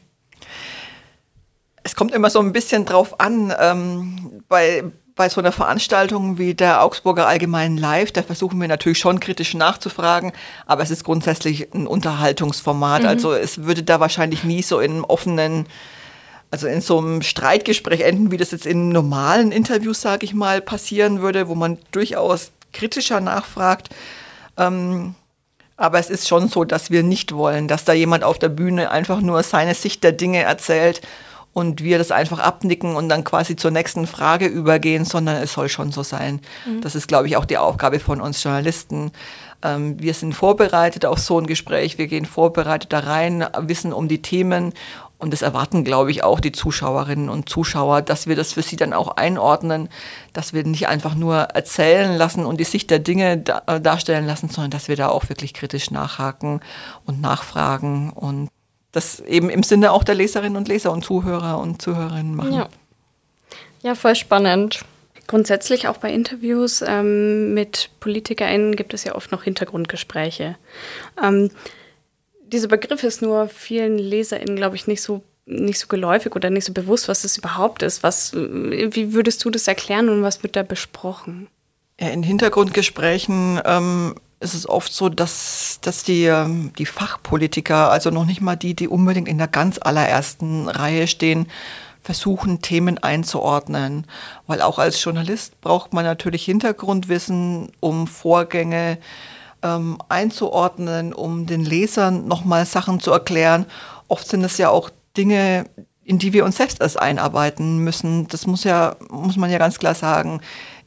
Es 1.84 1.95
kommt 1.95 2.13
immer 2.13 2.30
so 2.30 2.39
ein 2.39 2.52
bisschen 2.52 2.84
drauf 2.84 3.17
an. 3.21 3.54
Ähm, 3.58 4.43
bei, 4.50 4.84
bei 5.15 5.30
so 5.30 5.41
einer 5.41 5.52
Veranstaltung 5.52 6.38
wie 6.38 6.54
der 6.54 6.84
Augsburger 6.84 7.28
Allgemeinen 7.28 7.78
Live, 7.78 8.12
da 8.12 8.24
versuchen 8.24 8.60
wir 8.62 8.67
natürlich 8.67 9.00
schon 9.00 9.19
kritisch 9.19 9.54
nachzufragen, 9.54 10.32
aber 10.65 10.84
es 10.84 10.91
ist 10.91 11.04
grundsätzlich 11.04 11.74
ein 11.74 11.88
Unterhaltungsformat. 11.88 13.04
Mhm. 13.04 13.08
Also 13.08 13.34
es 13.34 13.63
würde 13.63 13.84
da 13.84 14.00
wahrscheinlich 14.00 14.43
nie 14.43 14.62
so 14.62 14.80
in 14.80 14.91
einem 14.91 15.04
offenen, 15.04 15.67
also 16.50 16.67
in 16.67 16.82
so 16.82 16.97
einem 16.97 17.21
Streitgespräch 17.21 18.02
enden, 18.02 18.32
wie 18.32 18.38
das 18.38 18.52
jetzt 18.52 18.65
in 18.65 18.89
normalen 18.89 19.52
Interviews, 19.52 20.02
sage 20.02 20.26
ich 20.26 20.34
mal, 20.34 20.62
passieren 20.62 21.21
würde, 21.21 21.47
wo 21.47 21.56
man 21.56 21.78
durchaus 21.91 22.52
kritischer 22.74 23.19
nachfragt. 23.19 23.89
Ähm, 24.58 25.15
aber 25.78 26.00
es 26.00 26.10
ist 26.10 26.28
schon 26.28 26.47
so, 26.47 26.63
dass 26.63 26.91
wir 26.91 27.04
nicht 27.04 27.34
wollen, 27.34 27.67
dass 27.67 27.86
da 27.86 27.93
jemand 27.93 28.24
auf 28.24 28.38
der 28.38 28.50
Bühne 28.50 28.91
einfach 28.91 29.19
nur 29.19 29.41
seine 29.43 29.74
Sicht 29.74 30.04
der 30.04 30.12
Dinge 30.12 30.43
erzählt 30.43 31.02
und 31.54 31.84
wir 31.84 31.98
das 31.98 32.12
einfach 32.12 32.40
abnicken 32.40 32.96
und 32.96 33.10
dann 33.10 33.24
quasi 33.24 33.56
zur 33.56 33.72
nächsten 33.72 34.08
Frage 34.08 34.46
übergehen, 34.46 35.06
sondern 35.06 35.38
es 35.38 35.54
soll 35.54 35.70
schon 35.70 35.92
so 35.92 36.04
sein. 36.04 36.40
Mhm. 36.66 36.82
Das 36.82 36.96
ist, 36.96 37.08
glaube 37.08 37.28
ich, 37.28 37.38
auch 37.38 37.46
die 37.46 37.58
Aufgabe 37.58 38.00
von 38.00 38.22
uns 38.22 38.42
Journalisten. 38.44 39.12
Ähm, 39.64 40.00
wir 40.00 40.14
sind 40.14 40.34
vorbereitet 40.34 41.06
auf 41.06 41.20
so 41.20 41.38
ein 41.40 41.48
Gespräch, 41.48 41.98
wir 41.98 42.08
gehen 42.08 42.26
vorbereitet 42.26 42.94
da 42.94 43.00
rein, 43.00 43.46
wissen 43.60 43.92
um 43.92 44.08
die 44.08 44.22
Themen 44.22 44.74
und 45.22 45.34
das 45.34 45.44
erwarten, 45.44 45.84
glaube 45.84 46.10
ich, 46.10 46.24
auch 46.24 46.40
die 46.40 46.52
Zuschauerinnen 46.52 47.30
und 47.30 47.48
Zuschauer, 47.48 48.02
dass 48.02 48.26
wir 48.26 48.36
das 48.36 48.54
für 48.54 48.64
sie 48.64 48.76
dann 48.76 48.92
auch 48.92 49.18
einordnen, 49.18 49.88
dass 50.34 50.52
wir 50.54 50.64
nicht 50.64 50.88
einfach 50.88 51.14
nur 51.14 51.36
erzählen 51.36 52.18
lassen 52.18 52.44
und 52.44 52.60
die 52.60 52.64
Sicht 52.66 52.90
der 52.90 52.98
Dinge 52.98 53.38
da, 53.38 53.62
äh, 53.68 53.80
darstellen 53.80 54.26
lassen, 54.26 54.50
sondern 54.50 54.72
dass 54.72 54.88
wir 54.88 54.96
da 54.96 55.10
auch 55.10 55.30
wirklich 55.30 55.54
kritisch 55.54 55.92
nachhaken 55.92 56.62
und 57.06 57.22
nachfragen 57.22 58.10
und 58.10 58.50
das 58.92 59.20
eben 59.22 59.50
im 59.50 59.64
Sinne 59.64 59.92
auch 59.92 60.04
der 60.04 60.16
Leserinnen 60.16 60.58
und 60.58 60.68
Leser 60.68 60.92
und 60.92 61.04
Zuhörer 61.04 61.60
und 61.60 61.82
Zuhörerinnen 61.82 62.36
machen. 62.36 62.54
Ja, 62.54 62.70
ja 63.84 63.96
voll 63.96 64.16
spannend. 64.16 64.84
Grundsätzlich 65.28 65.88
auch 65.88 65.98
bei 65.98 66.12
Interviews 66.12 66.84
ähm, 66.86 67.54
mit 67.54 67.90
PolitikerInnen 68.02 68.76
gibt 68.76 68.94
es 68.94 69.06
ja 69.06 69.16
oft 69.16 69.32
noch 69.32 69.44
Hintergrundgespräche. 69.44 70.58
Ähm, 71.24 71.52
dieser 72.52 72.68
Begriff 72.68 73.04
ist 73.04 73.22
nur 73.22 73.48
vielen 73.48 73.98
LeserInnen, 73.98 74.58
glaube 74.58 74.76
ich, 74.76 74.88
nicht 74.88 75.02
so, 75.02 75.24
nicht 75.46 75.80
so 75.80 75.88
geläufig 75.88 76.36
oder 76.36 76.50
nicht 76.50 76.66
so 76.66 76.74
bewusst, 76.74 77.08
was 77.08 77.24
es 77.24 77.38
überhaupt 77.38 77.82
ist. 77.82 78.04
Was, 78.04 78.34
wie 78.34 79.14
würdest 79.14 79.46
du 79.46 79.50
das 79.50 79.68
erklären 79.70 80.10
und 80.10 80.22
was 80.22 80.44
wird 80.44 80.58
da 80.58 80.64
besprochen? 80.64 81.48
Ja, 82.00 82.10
in 82.10 82.24
Hintergrundgesprächen 82.24 83.62
ähm, 83.64 84.16
ist 84.42 84.56
es 84.56 84.68
oft 84.68 84.92
so, 84.92 85.08
dass, 85.08 85.78
dass 85.82 86.04
die, 86.04 86.26
ähm, 86.26 86.74
die 86.78 86.86
Fachpolitiker, 86.86 87.92
also 87.92 88.10
noch 88.10 88.26
nicht 88.26 88.42
mal 88.42 88.56
die, 88.56 88.74
die 88.74 88.88
unbedingt 88.88 89.28
in 89.28 89.38
der 89.38 89.48
ganz 89.48 89.78
allerersten 89.80 90.68
Reihe 90.68 91.08
stehen, 91.08 91.48
versuchen, 92.02 92.62
Themen 92.62 92.98
einzuordnen. 92.98 94.08
Weil 94.48 94.62
auch 94.62 94.80
als 94.80 95.02
Journalist 95.04 95.62
braucht 95.62 95.94
man 95.94 96.04
natürlich 96.04 96.44
Hintergrundwissen, 96.44 97.72
um 97.80 98.08
Vorgänge 98.08 98.98
ähm, 99.62 100.00
einzuordnen, 100.10 101.14
um 101.14 101.46
den 101.46 101.64
Lesern 101.64 102.28
nochmal 102.28 102.66
Sachen 102.66 103.00
zu 103.00 103.12
erklären. 103.12 103.68
Oft 104.08 104.28
sind 104.28 104.44
es 104.44 104.58
ja 104.58 104.70
auch 104.70 104.90
Dinge, 105.16 105.66
in 106.04 106.18
die 106.18 106.34
wir 106.34 106.46
uns 106.46 106.58
selbst 106.58 106.82
erst 106.82 107.00
einarbeiten 107.00 107.78
müssen. 107.78 108.28
Das 108.28 108.48
muss 108.48 108.64
ja, 108.64 108.96
muss 109.12 109.38
man 109.38 109.52
ja 109.52 109.60
ganz 109.60 109.78
klar 109.78 109.94
sagen 109.94 110.42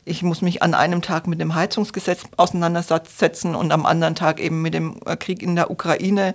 ich 0.05 0.23
muss 0.23 0.43
mich 0.43 0.63
an 0.63 0.75
einem 0.75 1.03
Tag 1.03 1.27
mit 1.27 1.41
dem 1.41 1.55
Heizungsgesetz 1.55 2.23
auseinandersetzen 2.37 3.55
und 3.55 3.73
am 3.73 3.87
anderen 3.87 4.15
Tag 4.15 4.41
eben 4.41 4.63
mit 4.63 4.75
dem 4.75 5.01
äh, 5.07 5.17
Krieg 5.17 5.43
in 5.43 5.57
der 5.57 5.71
Ukraine. 5.71 6.35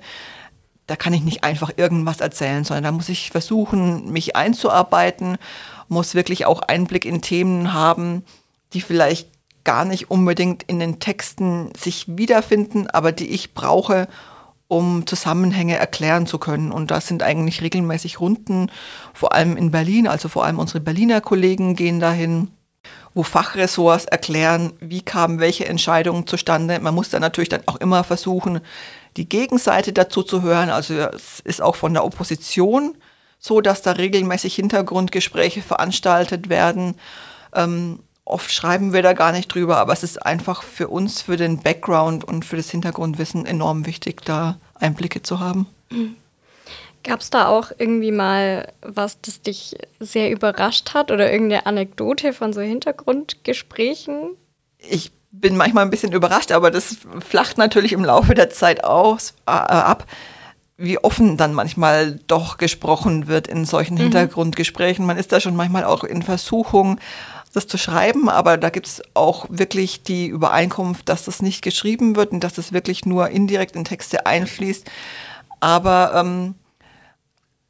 da 0.88 0.96
kann 0.96 1.14
ich 1.14 1.22
nicht 1.22 1.44
einfach 1.44 1.72
irgendwas 1.78 2.20
erzählen, 2.20 2.64
sondern 2.64 2.84
da 2.84 2.92
muss 2.92 3.10
ich 3.10 3.30
versuchen, 3.30 4.12
mich 4.12 4.36
einzuarbeiten, 4.36 5.38
muss 5.88 6.16
wirklich 6.16 6.48
auch 6.48 6.62
Einblick 6.64 7.06
in 7.06 7.22
Themen 7.22 7.74
haben, 7.74 8.24
die 8.74 8.82
vielleicht 8.82 9.30
gar 9.64 9.86
nicht 9.86 10.10
unbedingt 10.10 10.64
in 10.64 10.80
den 10.80 11.00
Texten 11.00 11.70
sich 11.78 12.06
wiederfinden, 12.18 12.88
aber 12.88 13.12
die 13.12 13.30
ich 13.30 13.54
brauche, 13.54 14.08
um 14.68 15.06
Zusammenhänge 15.06 15.78
erklären 15.78 16.26
zu 16.26 16.40
können. 16.40 16.72
Und 16.72 16.90
das 16.90 17.08
sind 17.08 17.22
eigentlich 17.22 17.62
regelmäßig 17.62 18.20
Runden, 18.20 18.72
vor 19.14 19.34
allem 19.34 19.58
in 19.58 19.70
Berlin, 19.70 20.08
also 20.08 20.28
vor 20.28 20.46
allem 20.46 20.58
unsere 20.58 20.80
Berliner 20.80 21.22
Kollegen 21.22 21.76
gehen 21.76 22.00
dahin, 22.00 22.50
wo 23.13 23.24
Fachressorts 23.24 24.06
erklären, 24.06 24.74
wie 24.80 25.02
kamen 25.02 25.39
welche 25.39 25.65
Entscheidungen 25.65 26.28
zustande. 26.28 26.80
Man 26.80 26.95
muss 26.95 27.10
dann 27.10 27.22
natürlich 27.22 27.50
dann 27.50 27.63
auch 27.65 27.78
immer 27.78 28.04
versuchen, 28.04 28.62
die 29.17 29.28
Gegenseite 29.28 29.93
dazu 29.93 30.24
zu 30.24 30.41
hören. 30.41 30.69
Also 30.69 30.93
es 30.95 31.39
ist 31.43 31.62
auch 31.62 31.76
von 31.76 31.93
der 31.93 32.06
Opposition 32.06 32.95
so, 33.39 33.62
dass 33.62 33.82
da 33.82 33.93
regelmäßig 33.93 34.56
Hintergrundgespräche 34.56 35.62
veranstaltet 35.62 36.50
werden. 36.50 36.95
Ähm, 37.54 38.00
oft 38.26 38.52
schreiben 38.52 38.93
wir 38.93 39.02
da 39.02 39.13
gar 39.13 39.32
nicht 39.32 39.54
drüber, 39.54 39.78
aber 39.78 39.93
es 39.93 40.04
ist 40.04 40.24
einfach 40.24 40.62
für 40.62 40.89
uns, 40.89 41.22
für 41.22 41.38
den 41.38 41.60
Background 41.60 42.24
und 42.24 42.45
für 42.45 42.58
das 42.58 42.69
Hintergrundwissen 42.69 43.45
enorm 43.45 43.86
wichtig, 43.86 44.22
da 44.24 44.58
Einblicke 44.76 45.24
zu 45.24 45.39
haben. 45.39 45.67
Gab 47.04 47.22
es 47.22 47.30
da 47.30 47.48
auch 47.48 47.72
irgendwie 47.78 48.12
mal 48.12 48.72
was, 48.82 49.22
das 49.22 49.42
dich 49.42 49.76
sehr 50.00 50.32
überrascht 50.32 50.94
hat 50.94 51.12
oder 51.12 51.32
irgendeine 51.32 51.66
Anekdote 51.66 52.34
von 52.34 52.52
so 52.52 52.62
Hintergrundgesprächen? 52.62 54.32
Ich 54.78 55.12
bin 55.32 55.56
manchmal 55.56 55.86
ein 55.86 55.92
bisschen 55.92 56.12
überrascht, 56.12 56.52
aber 56.52 56.72
das 56.72 56.98
flacht 57.20 57.58
natürlich 57.58 57.94
im 57.94 58.04
Laufe 58.04 58.34
der 58.34 58.50
Zeit 58.50 58.84
aus, 58.84 59.34
äh, 59.46 59.52
ab, 59.52 60.06
wie 60.78 60.98
offen 60.98 61.38
dann 61.38 61.54
manchmal 61.54 62.20
doch 62.28 62.58
gesprochen 62.58 63.28
wird 63.28 63.48
in 63.48 63.66
solchen 63.66 63.96
mhm. 63.96 64.02
Hintergrundgesprächen. 64.04 65.06
Man 65.06 65.18
ist 65.18 65.32
da 65.32 65.40
schon 65.40 65.56
manchmal 65.56 65.84
auch 65.84 66.04
in 66.04 66.22
Versuchung, 66.22 67.00
das 67.54 67.68
zu 67.68 67.78
schreiben, 67.78 68.30
aber 68.30 68.58
da 68.58 68.70
gibt 68.70 68.88
es 68.88 69.02
auch 69.14 69.46
wirklich 69.50 70.04
die 70.04 70.28
Übereinkunft, 70.28 71.10
dass 71.10 71.26
das 71.26 71.42
nicht 71.42 71.62
geschrieben 71.62 72.16
wird 72.16 72.32
und 72.32 72.44
dass 72.44 72.54
das 72.54 72.74
wirklich 72.74 73.06
nur 73.06 73.30
indirekt 73.30 73.76
in 73.76 73.86
Texte 73.86 74.26
einfließt. 74.26 74.90
Aber 75.60 76.14
ähm, 76.16 76.56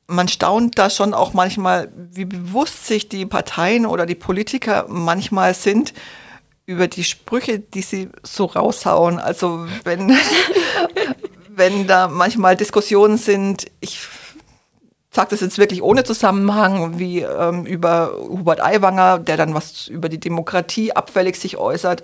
man 0.09 0.27
staunt 0.27 0.77
da 0.77 0.89
schon 0.89 1.13
auch 1.13 1.33
manchmal, 1.33 1.91
wie 1.95 2.25
bewusst 2.25 2.87
sich 2.87 3.09
die 3.09 3.25
Parteien 3.25 3.85
oder 3.85 4.05
die 4.05 4.15
Politiker 4.15 4.85
manchmal 4.89 5.53
sind 5.53 5.93
über 6.65 6.87
die 6.87 7.03
Sprüche, 7.03 7.59
die 7.59 7.81
sie 7.81 8.09
so 8.23 8.45
raushauen. 8.45 9.19
Also 9.19 9.67
wenn, 9.83 10.15
wenn 11.49 11.87
da 11.87 12.07
manchmal 12.07 12.55
Diskussionen 12.55 13.17
sind, 13.17 13.67
ich 13.79 13.99
sage 15.11 15.29
das 15.31 15.41
jetzt 15.41 15.57
wirklich 15.57 15.81
ohne 15.81 16.03
Zusammenhang, 16.03 16.99
wie 16.99 17.21
ähm, 17.21 17.65
über 17.65 18.13
Hubert 18.17 18.61
Aiwanger, 18.61 19.19
der 19.19 19.37
dann 19.37 19.53
was 19.53 19.87
über 19.87 20.09
die 20.09 20.19
Demokratie 20.19 20.91
abfällig 20.93 21.37
sich 21.37 21.57
äußert. 21.57 22.03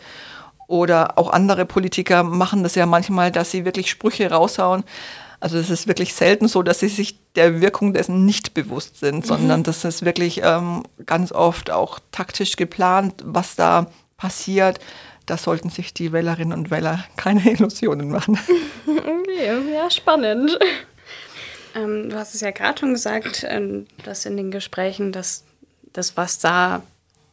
Oder 0.67 1.17
auch 1.17 1.29
andere 1.29 1.65
Politiker 1.65 2.23
machen 2.23 2.63
das 2.63 2.73
ja 2.75 2.87
manchmal, 2.87 3.31
dass 3.31 3.51
sie 3.51 3.65
wirklich 3.65 3.89
Sprüche 3.89 4.31
raushauen. 4.31 4.83
Also 5.45 5.59
es 5.59 5.69
ist 5.69 5.87
wirklich 5.87 6.15
selten 6.15 6.47
so, 6.47 6.63
dass 6.63 6.79
sie 6.79 6.87
sich 6.87 7.19
der 7.35 7.61
Wirkung 7.61 7.93
dessen 7.93 8.25
nicht 8.25 8.55
bewusst 8.55 8.99
sind, 8.99 9.17
mhm. 9.17 9.23
sondern 9.27 9.61
das 9.61 9.85
ist 9.85 10.03
wirklich 10.03 10.41
ähm, 10.43 10.81
ganz 11.05 11.31
oft 11.31 11.69
auch 11.69 11.99
taktisch 12.11 12.55
geplant, 12.55 13.21
was 13.23 13.55
da 13.55 13.85
passiert. 14.17 14.79
Da 15.27 15.37
sollten 15.37 15.69
sich 15.69 15.93
die 15.93 16.11
Wählerinnen 16.11 16.57
und 16.57 16.71
Wähler 16.71 17.05
keine 17.15 17.47
Illusionen 17.47 18.09
machen. 18.09 18.39
Okay, 18.87 19.51
ja, 19.71 19.91
spannend. 19.91 20.57
Ähm, 21.75 22.09
du 22.09 22.15
hast 22.17 22.33
es 22.33 22.41
ja 22.41 22.49
gerade 22.51 22.79
schon 22.79 22.93
gesagt, 22.93 23.45
ähm, 23.47 23.85
dass 24.03 24.25
in 24.25 24.37
den 24.37 24.49
Gesprächen, 24.49 25.11
dass 25.11 25.43
das, 25.93 26.17
was 26.17 26.39
da 26.39 26.81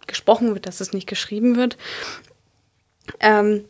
gesprochen 0.07 0.53
wird, 0.53 0.66
dass 0.66 0.81
es 0.81 0.92
nicht 0.92 1.07
geschrieben 1.07 1.57
wird. 1.57 1.79
Ähm, 3.20 3.64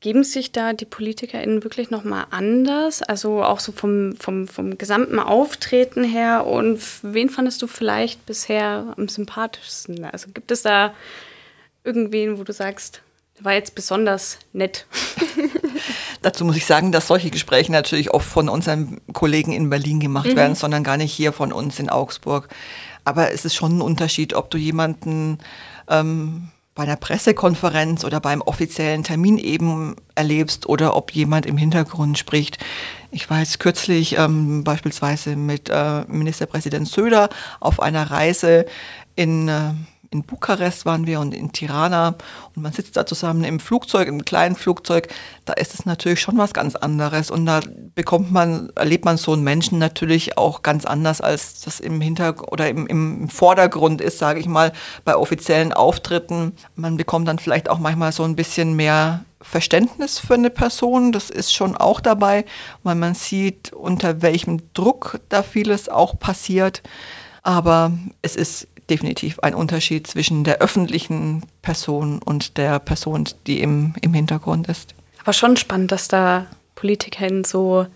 geben 0.00 0.24
sich 0.24 0.52
da 0.52 0.72
die 0.72 0.84
PolitikerInnen 0.84 1.64
wirklich 1.64 1.90
nochmal 1.90 2.26
anders? 2.30 3.02
Also 3.02 3.42
auch 3.42 3.60
so 3.60 3.72
vom, 3.72 4.14
vom, 4.16 4.46
vom 4.46 4.78
gesamten 4.78 5.18
Auftreten 5.18 6.04
her. 6.04 6.46
Und 6.46 6.80
wen 7.02 7.30
fandest 7.30 7.60
du 7.62 7.66
vielleicht 7.66 8.24
bisher 8.26 8.94
am 8.96 9.08
sympathischsten? 9.08 10.04
Also 10.04 10.30
gibt 10.32 10.50
es 10.50 10.62
da 10.62 10.94
irgendwen, 11.84 12.38
wo 12.38 12.44
du 12.44 12.52
sagst, 12.52 13.02
war 13.40 13.52
jetzt 13.52 13.74
besonders 13.74 14.38
nett. 14.52 14.86
Dazu 16.22 16.44
muss 16.44 16.56
ich 16.56 16.66
sagen, 16.66 16.92
dass 16.92 17.06
solche 17.06 17.30
Gespräche 17.30 17.70
natürlich 17.70 18.10
oft 18.10 18.28
von 18.28 18.48
unseren 18.48 19.00
Kollegen 19.12 19.52
in 19.52 19.70
Berlin 19.70 20.00
gemacht 20.00 20.28
mhm. 20.28 20.36
werden, 20.36 20.54
sondern 20.54 20.84
gar 20.84 20.96
nicht 20.96 21.12
hier 21.12 21.32
von 21.32 21.52
uns 21.52 21.78
in 21.78 21.88
Augsburg. 21.88 22.48
Aber 23.04 23.32
es 23.32 23.44
ist 23.44 23.54
schon 23.54 23.78
ein 23.78 23.80
Unterschied, 23.80 24.34
ob 24.34 24.50
du 24.50 24.58
jemanden 24.58 25.38
ähm, 25.88 26.48
bei 26.78 26.84
einer 26.84 26.96
Pressekonferenz 26.96 28.04
oder 28.04 28.20
beim 28.20 28.40
offiziellen 28.40 29.02
Termin 29.02 29.36
eben 29.36 29.96
erlebst 30.14 30.68
oder 30.68 30.94
ob 30.94 31.10
jemand 31.10 31.44
im 31.44 31.56
Hintergrund 31.56 32.18
spricht. 32.18 32.58
Ich 33.10 33.28
war 33.28 33.40
jetzt 33.40 33.58
kürzlich 33.58 34.16
ähm, 34.16 34.62
beispielsweise 34.62 35.34
mit 35.34 35.68
äh, 35.70 36.02
Ministerpräsident 36.06 36.86
Söder 36.86 37.30
auf 37.58 37.82
einer 37.82 38.12
Reise 38.12 38.64
in 39.16 39.48
äh, 39.48 39.72
in 40.10 40.22
Bukarest 40.22 40.86
waren 40.86 41.06
wir 41.06 41.20
und 41.20 41.34
in 41.34 41.52
Tirana 41.52 42.14
und 42.54 42.62
man 42.62 42.72
sitzt 42.72 42.96
da 42.96 43.04
zusammen 43.04 43.44
im 43.44 43.60
Flugzeug, 43.60 44.08
im 44.08 44.24
kleinen 44.24 44.56
Flugzeug, 44.56 45.08
da 45.44 45.52
ist 45.52 45.74
es 45.74 45.84
natürlich 45.84 46.20
schon 46.20 46.38
was 46.38 46.54
ganz 46.54 46.76
anderes 46.76 47.30
und 47.30 47.44
da 47.44 47.60
bekommt 47.94 48.32
man, 48.32 48.70
erlebt 48.74 49.04
man 49.04 49.18
so 49.18 49.32
einen 49.32 49.44
Menschen 49.44 49.78
natürlich 49.78 50.38
auch 50.38 50.62
ganz 50.62 50.84
anders, 50.84 51.20
als 51.20 51.60
das 51.60 51.80
im 51.80 52.00
Hintergrund 52.00 52.52
oder 52.52 52.68
im, 52.68 52.86
im 52.86 53.28
Vordergrund 53.28 54.00
ist, 54.00 54.18
sage 54.18 54.40
ich 54.40 54.46
mal, 54.46 54.72
bei 55.04 55.16
offiziellen 55.16 55.72
Auftritten. 55.72 56.52
Man 56.74 56.96
bekommt 56.96 57.28
dann 57.28 57.38
vielleicht 57.38 57.68
auch 57.68 57.78
manchmal 57.78 58.12
so 58.12 58.24
ein 58.24 58.36
bisschen 58.36 58.76
mehr 58.76 59.24
Verständnis 59.40 60.18
für 60.18 60.34
eine 60.34 60.50
Person, 60.50 61.12
das 61.12 61.30
ist 61.30 61.52
schon 61.52 61.76
auch 61.76 62.00
dabei, 62.00 62.44
weil 62.82 62.94
man 62.94 63.14
sieht, 63.14 63.72
unter 63.72 64.22
welchem 64.22 64.72
Druck 64.72 65.20
da 65.28 65.42
vieles 65.42 65.88
auch 65.88 66.18
passiert. 66.18 66.82
Aber 67.42 67.92
es 68.20 68.36
ist 68.36 68.66
definitiv 68.90 69.38
ein 69.40 69.54
Unterschied 69.54 70.06
zwischen 70.06 70.44
der 70.44 70.58
öffentlichen 70.58 71.42
Person 71.62 72.20
und 72.22 72.56
der 72.56 72.78
Person, 72.78 73.28
die 73.46 73.60
im, 73.60 73.94
im 74.00 74.14
Hintergrund 74.14 74.68
ist. 74.68 74.94
Aber 75.22 75.32
schon 75.32 75.56
spannend, 75.56 75.92
dass 75.92 76.08
da 76.08 76.46
PolitikerInnen 76.74 77.44
so, 77.44 77.86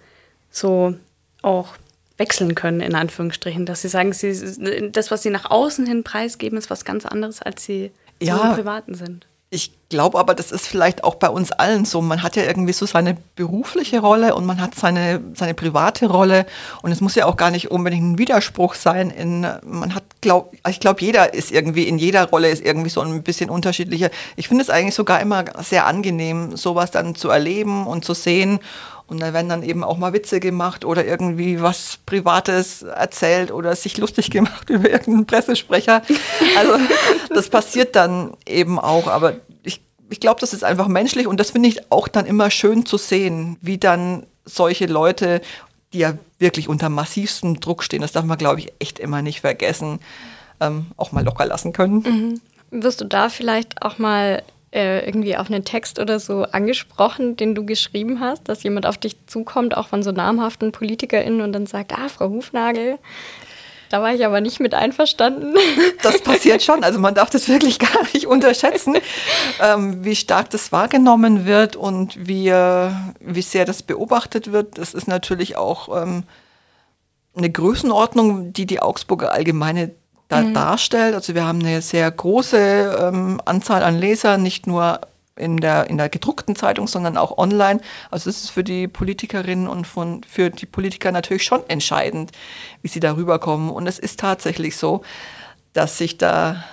so 0.51 0.95
auch 1.41 1.77
wechseln 2.19 2.55
können, 2.55 2.81
in 2.81 2.95
Anführungsstrichen, 2.95 3.67
dass 3.67 3.83
sie 3.83 3.89
sagen, 3.89 4.13
sie, 4.13 4.91
das, 4.93 5.11
was 5.11 5.23
sie 5.23 5.31
nach 5.31 5.51
außen 5.51 5.87
hin 5.87 6.05
preisgeben, 6.05 6.59
ist 6.59 6.71
was 6.71 6.85
ganz 6.85 7.07
anderes, 7.07 7.41
als 7.43 7.65
sie 7.65 7.91
ja, 8.21 8.37
so 8.37 8.43
im 8.43 8.55
Privaten 8.55 8.95
sind. 8.95 9.27
Ich 9.55 9.71
glaube 9.91 10.19
aber, 10.19 10.35
das 10.35 10.51
ist 10.51 10.67
vielleicht 10.67 11.05
auch 11.05 11.17
bei 11.17 11.29
uns 11.29 11.53
allen 11.53 11.85
so. 11.85 12.01
Man 12.01 12.23
hat 12.23 12.37
ja 12.37 12.45
irgendwie 12.45 12.73
so 12.73 12.87
seine 12.87 13.19
berufliche 13.37 14.01
Rolle 14.01 14.35
und 14.35 14.47
man 14.47 14.63
hat 14.63 14.75
seine, 14.75 15.21
seine 15.35 15.53
private 15.53 16.07
Rolle. 16.07 16.47
Und 16.81 16.91
es 16.91 17.03
muss 17.03 17.17
ja 17.17 17.27
auch 17.27 17.37
gar 17.37 17.51
nicht 17.51 17.71
unbedingt 17.71 18.03
ein 18.03 18.19
Widerspruch 18.19 18.75
sein. 18.75 19.11
In, 19.11 19.47
man 19.63 19.95
hat, 19.95 20.05
glaub, 20.23 20.55
ich 20.67 20.81
glaube, 20.81 21.03
jeder 21.03 21.35
ist 21.35 21.53
irgendwie, 21.53 21.87
in 21.87 21.99
jeder 21.99 22.31
Rolle 22.31 22.49
ist 22.49 22.65
irgendwie 22.65 22.89
so 22.89 23.03
ein 23.03 23.23
bisschen 23.23 23.51
unterschiedlicher. 23.51 24.09
Ich 24.37 24.49
finde 24.49 24.63
es 24.63 24.71
eigentlich 24.71 24.95
sogar 24.95 25.21
immer 25.21 25.45
sehr 25.63 25.85
angenehm, 25.85 26.57
sowas 26.57 26.91
dann 26.91 27.15
zu 27.15 27.29
erleben 27.29 27.87
und 27.87 28.07
zu 28.07 28.15
sehen 28.15 28.59
und 29.07 29.21
da 29.21 29.33
werden 29.33 29.49
dann 29.49 29.63
eben 29.63 29.85
auch 29.85 29.99
mal 29.99 30.13
Witze 30.13 30.41
gemacht 30.41 30.85
oder 30.85 31.05
irgendwie 31.05 31.61
was 31.61 31.99
Privates 32.07 32.83
erzählt 32.83 33.51
oder 33.51 33.75
sich 33.77 33.99
lustig 33.99 34.31
gemacht 34.31 34.71
über 34.71 34.89
irgendeinen 34.89 35.27
Pressesprecher. 35.27 36.03
Also 36.57 36.79
das 37.35 37.49
passiert 37.49 37.97
dann 37.97 38.33
eben 38.47 38.79
auch. 38.79 39.09
Aber 39.09 39.35
ich, 39.63 39.83
ich 40.09 40.21
glaube, 40.21 40.41
das 40.41 40.53
ist 40.53 40.65
einfach 40.65 40.89
menschlich 40.89 41.27
und 41.27 41.39
das 41.41 41.51
finde 41.51 41.69
ich 41.69 41.91
auch 41.91 42.09
dann 42.09 42.27
immer 42.27 42.51
schön 42.51 42.87
zu 42.87 42.97
sehen, 42.97 43.59
wie 43.61 43.79
dann 43.79 44.27
solche 44.45 44.87
Leute, 44.87 45.41
die 45.93 45.99
ja 45.99 46.15
wirklich 46.39 46.69
unter 46.69 46.89
massivstem 46.89 47.61
Druck 47.61 47.83
stehen, 47.83 48.03
das 48.03 48.13
darf 48.13 48.25
man, 48.25 48.39
glaube 48.39 48.61
ich, 48.61 48.73
echt 48.79 48.99
immer 48.99 49.23
nicht 49.23 49.41
vergessen, 49.41 50.01
ähm, 50.61 50.87
auch 50.97 51.13
mal 51.13 51.25
locker 51.25 51.47
lassen 51.47 51.73
können. 51.73 52.41
Mhm. 52.71 52.81
Wirst 52.83 53.01
du 53.01 53.05
da 53.05 53.29
vielleicht 53.29 53.83
auch 53.83 53.99
mal 53.99 54.43
äh, 54.73 55.05
irgendwie 55.07 55.37
auf 55.37 55.51
einen 55.51 55.65
Text 55.65 55.99
oder 55.99 56.19
so 56.19 56.45
angesprochen, 56.45 57.37
den 57.37 57.55
du 57.55 57.65
geschrieben 57.65 58.21
hast, 58.21 58.49
dass 58.49 58.63
jemand 58.63 58.87
auf 58.87 58.99
dich 58.99 59.17
zukommt, 59.27 59.77
auch 59.77 59.89
von 59.89 60.03
so 60.03 60.13
namhaften 60.13 60.73
PolitikerInnen 60.73 61.43
und 61.43 61.53
dann 61.53 61.67
sagt, 61.67 61.93
ah, 61.93 62.09
Frau 62.09 62.31
Hufnagel, 62.31 62.99
da 63.91 64.01
war 64.01 64.15
ich 64.15 64.25
aber 64.25 64.41
nicht 64.41 64.59
mit 64.59 64.75
einverstanden. 64.75 65.55
Das 66.03 66.21
passiert 66.21 66.63
schon. 66.63 66.83
Also 66.83 66.99
man 66.99 67.15
darf 67.15 67.31
das 67.31 67.49
wirklich 67.49 67.79
gar 67.79 68.03
nicht 68.15 68.27
unterschätzen, 68.27 68.97
ähm, 69.61 70.05
wie 70.05 70.17
stark 70.17 70.51
das 70.51 70.73
wahrgenommen 70.73 71.45
wird 71.45 71.77
und 71.77 72.27
wie, 72.27 72.49
äh, 72.49 72.91
wie 73.21 73.43
sehr 73.43 73.67
das 73.67 73.83
beobachtet 73.83 74.51
wird. 74.51 74.79
Das 74.79 74.95
ist 74.95 75.07
natürlich 75.07 75.57
auch 75.57 76.03
ähm, 76.03 76.25
eine 77.37 77.51
Größenordnung, 77.51 78.53
die 78.53 78.67
die 78.67 78.81
Augsburger 78.81 79.33
Allgemeine 79.33 79.93
da 80.33 80.41
mhm. 80.41 80.55
darstellt. 80.55 81.15
Also 81.15 81.35
wir 81.35 81.45
haben 81.45 81.61
eine 81.61 81.83
sehr 81.83 82.11
große 82.11 82.99
ähm, 83.01 83.41
Anzahl 83.45 83.83
an 83.83 83.99
Lesern, 83.99 84.43
nicht 84.43 84.67
nur 84.67 85.01
in 85.37 85.59
der, 85.59 85.89
in 85.89 85.99
der 85.99 86.09
gedruckten 86.09 86.57
Zeitung, 86.57 86.87
sondern 86.87 87.17
auch 87.17 87.39
online. 87.39 87.81
Also 88.11 88.31
es 88.31 88.45
ist 88.45 88.51
für 88.51 88.65
die 88.65 88.89
Politikerinnen 88.89 89.69
und 89.69 89.87
von, 89.87 90.23
für 90.25 90.51
die 90.51 90.67
Politiker 90.67 91.13
natürlich 91.13 91.45
schon 91.45 91.63
entscheidend, 91.69 92.33
wie 92.83 92.89
sie 92.89 93.01
darüber 93.01 93.39
kommen. 93.39 93.71
Und 93.71 93.87
es 93.87 93.99
ist 93.99 94.21
tatsächlich 94.21 94.77
so, 94.77 95.03
dass 95.73 95.99
sich 95.99 96.19
da 96.19 96.65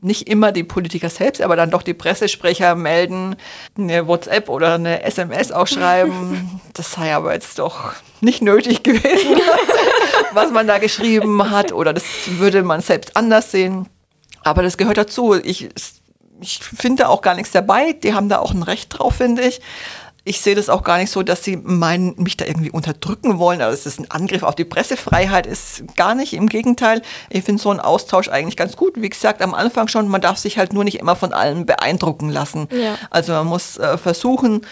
nicht 0.00 0.28
immer 0.28 0.52
die 0.52 0.64
Politiker 0.64 1.08
selbst, 1.08 1.42
aber 1.42 1.56
dann 1.56 1.70
doch 1.70 1.82
die 1.82 1.94
Pressesprecher 1.94 2.74
melden, 2.74 3.36
eine 3.76 4.06
WhatsApp 4.06 4.48
oder 4.48 4.74
eine 4.74 5.02
SMS 5.02 5.52
auch 5.52 5.66
schreiben. 5.66 6.60
Das 6.74 6.90
sei 6.90 7.14
aber 7.14 7.32
jetzt 7.32 7.60
doch 7.60 7.92
nicht 8.20 8.42
nötig 8.42 8.82
gewesen, 8.82 9.36
was 10.32 10.50
man 10.50 10.66
da 10.66 10.78
geschrieben 10.78 11.50
hat, 11.50 11.72
oder 11.72 11.92
das 11.92 12.04
würde 12.38 12.62
man 12.62 12.80
selbst 12.80 13.16
anders 13.16 13.50
sehen. 13.50 13.88
Aber 14.42 14.62
das 14.62 14.76
gehört 14.76 14.98
dazu. 14.98 15.34
Ich, 15.34 15.68
ich 16.40 16.58
finde 16.58 17.08
auch 17.08 17.22
gar 17.22 17.34
nichts 17.34 17.52
dabei. 17.52 17.92
Die 17.92 18.14
haben 18.14 18.28
da 18.28 18.38
auch 18.38 18.52
ein 18.52 18.62
Recht 18.62 18.98
drauf, 18.98 19.16
finde 19.16 19.42
ich 19.42 19.60
ich 20.24 20.40
sehe 20.40 20.54
das 20.54 20.70
auch 20.70 20.82
gar 20.82 20.96
nicht 20.98 21.10
so, 21.10 21.22
dass 21.22 21.44
sie 21.44 21.56
meinen, 21.56 22.14
mich 22.16 22.36
da 22.36 22.46
irgendwie 22.46 22.70
unterdrücken 22.70 23.38
wollen. 23.38 23.60
Also 23.60 23.74
es 23.74 23.86
ist 23.86 24.00
ein 24.00 24.10
Angriff 24.10 24.42
auf 24.42 24.54
die 24.54 24.64
Pressefreiheit, 24.64 25.46
ist 25.46 25.84
gar 25.96 26.14
nicht. 26.14 26.32
Im 26.32 26.48
Gegenteil, 26.48 27.02
ich 27.28 27.44
finde 27.44 27.62
so 27.62 27.70
einen 27.70 27.80
Austausch 27.80 28.28
eigentlich 28.28 28.56
ganz 28.56 28.76
gut. 28.76 28.94
Wie 28.96 29.10
gesagt, 29.10 29.42
am 29.42 29.54
Anfang 29.54 29.88
schon, 29.88 30.08
man 30.08 30.22
darf 30.22 30.38
sich 30.38 30.56
halt 30.56 30.72
nur 30.72 30.84
nicht 30.84 30.98
immer 30.98 31.14
von 31.14 31.34
allem 31.34 31.66
beeindrucken 31.66 32.30
lassen. 32.30 32.68
Ja. 32.70 32.96
Also 33.10 33.32
man 33.32 33.46
muss 33.46 33.76
äh, 33.76 33.98
versuchen, 33.98 34.62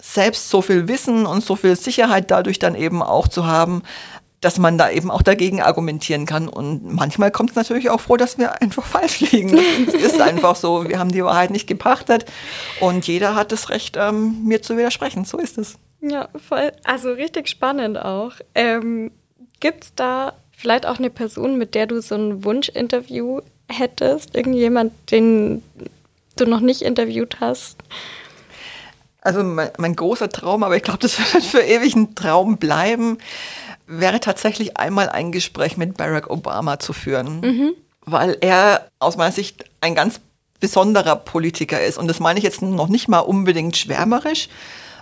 selbst 0.00 0.48
so 0.48 0.62
viel 0.62 0.88
Wissen 0.88 1.26
und 1.26 1.44
so 1.44 1.56
viel 1.56 1.76
Sicherheit 1.76 2.30
dadurch 2.30 2.58
dann 2.58 2.74
eben 2.74 3.02
auch 3.02 3.28
zu 3.28 3.46
haben, 3.46 3.82
dass 4.42 4.58
man 4.58 4.76
da 4.76 4.90
eben 4.90 5.10
auch 5.10 5.22
dagegen 5.22 5.62
argumentieren 5.62 6.26
kann. 6.26 6.48
Und 6.48 6.92
manchmal 6.92 7.30
kommt 7.30 7.50
es 7.50 7.56
natürlich 7.56 7.88
auch 7.88 8.00
vor, 8.00 8.18
dass 8.18 8.36
wir 8.36 8.60
einfach 8.60 8.84
falsch 8.86 9.20
liegen. 9.20 9.56
Es 9.86 9.94
ist 9.94 10.20
einfach 10.20 10.56
so, 10.56 10.88
wir 10.88 10.98
haben 10.98 11.12
die 11.12 11.24
Wahrheit 11.24 11.50
nicht 11.50 11.66
gepachtet 11.66 12.26
und 12.80 13.06
jeder 13.06 13.34
hat 13.34 13.52
das 13.52 13.70
Recht, 13.70 13.96
ähm, 13.96 14.44
mir 14.44 14.60
zu 14.60 14.76
widersprechen. 14.76 15.24
So 15.24 15.38
ist 15.38 15.56
es. 15.58 15.78
Ja, 16.00 16.28
voll. 16.46 16.72
Also 16.84 17.12
richtig 17.12 17.48
spannend 17.48 17.96
auch. 17.96 18.32
Ähm, 18.54 19.12
Gibt 19.60 19.84
es 19.84 19.94
da 19.94 20.32
vielleicht 20.50 20.86
auch 20.86 20.98
eine 20.98 21.10
Person, 21.10 21.56
mit 21.56 21.76
der 21.76 21.86
du 21.86 22.02
so 22.02 22.16
ein 22.16 22.44
Wunschinterview 22.44 23.40
hättest? 23.68 24.34
Irgendjemand, 24.34 24.92
den 25.12 25.62
du 26.34 26.46
noch 26.46 26.60
nicht 26.60 26.82
interviewt 26.82 27.38
hast? 27.38 27.76
Also 29.20 29.44
mein, 29.44 29.70
mein 29.78 29.94
großer 29.94 30.28
Traum, 30.30 30.64
aber 30.64 30.76
ich 30.76 30.82
glaube, 30.82 30.98
das 30.98 31.16
wird 31.32 31.44
für 31.44 31.60
ewig 31.60 31.94
ein 31.94 32.16
Traum 32.16 32.56
bleiben 32.58 33.18
wäre 33.86 34.20
tatsächlich 34.20 34.76
einmal 34.76 35.08
ein 35.08 35.32
Gespräch 35.32 35.76
mit 35.76 35.96
Barack 35.96 36.30
Obama 36.30 36.78
zu 36.78 36.92
führen, 36.92 37.40
mhm. 37.40 37.72
weil 38.04 38.36
er 38.40 38.88
aus 38.98 39.16
meiner 39.16 39.32
Sicht 39.32 39.64
ein 39.80 39.94
ganz 39.94 40.20
besonderer 40.60 41.16
Politiker 41.16 41.82
ist. 41.82 41.98
Und 41.98 42.08
das 42.08 42.20
meine 42.20 42.38
ich 42.38 42.44
jetzt 42.44 42.62
noch 42.62 42.88
nicht 42.88 43.08
mal 43.08 43.18
unbedingt 43.20 43.76
schwärmerisch, 43.76 44.48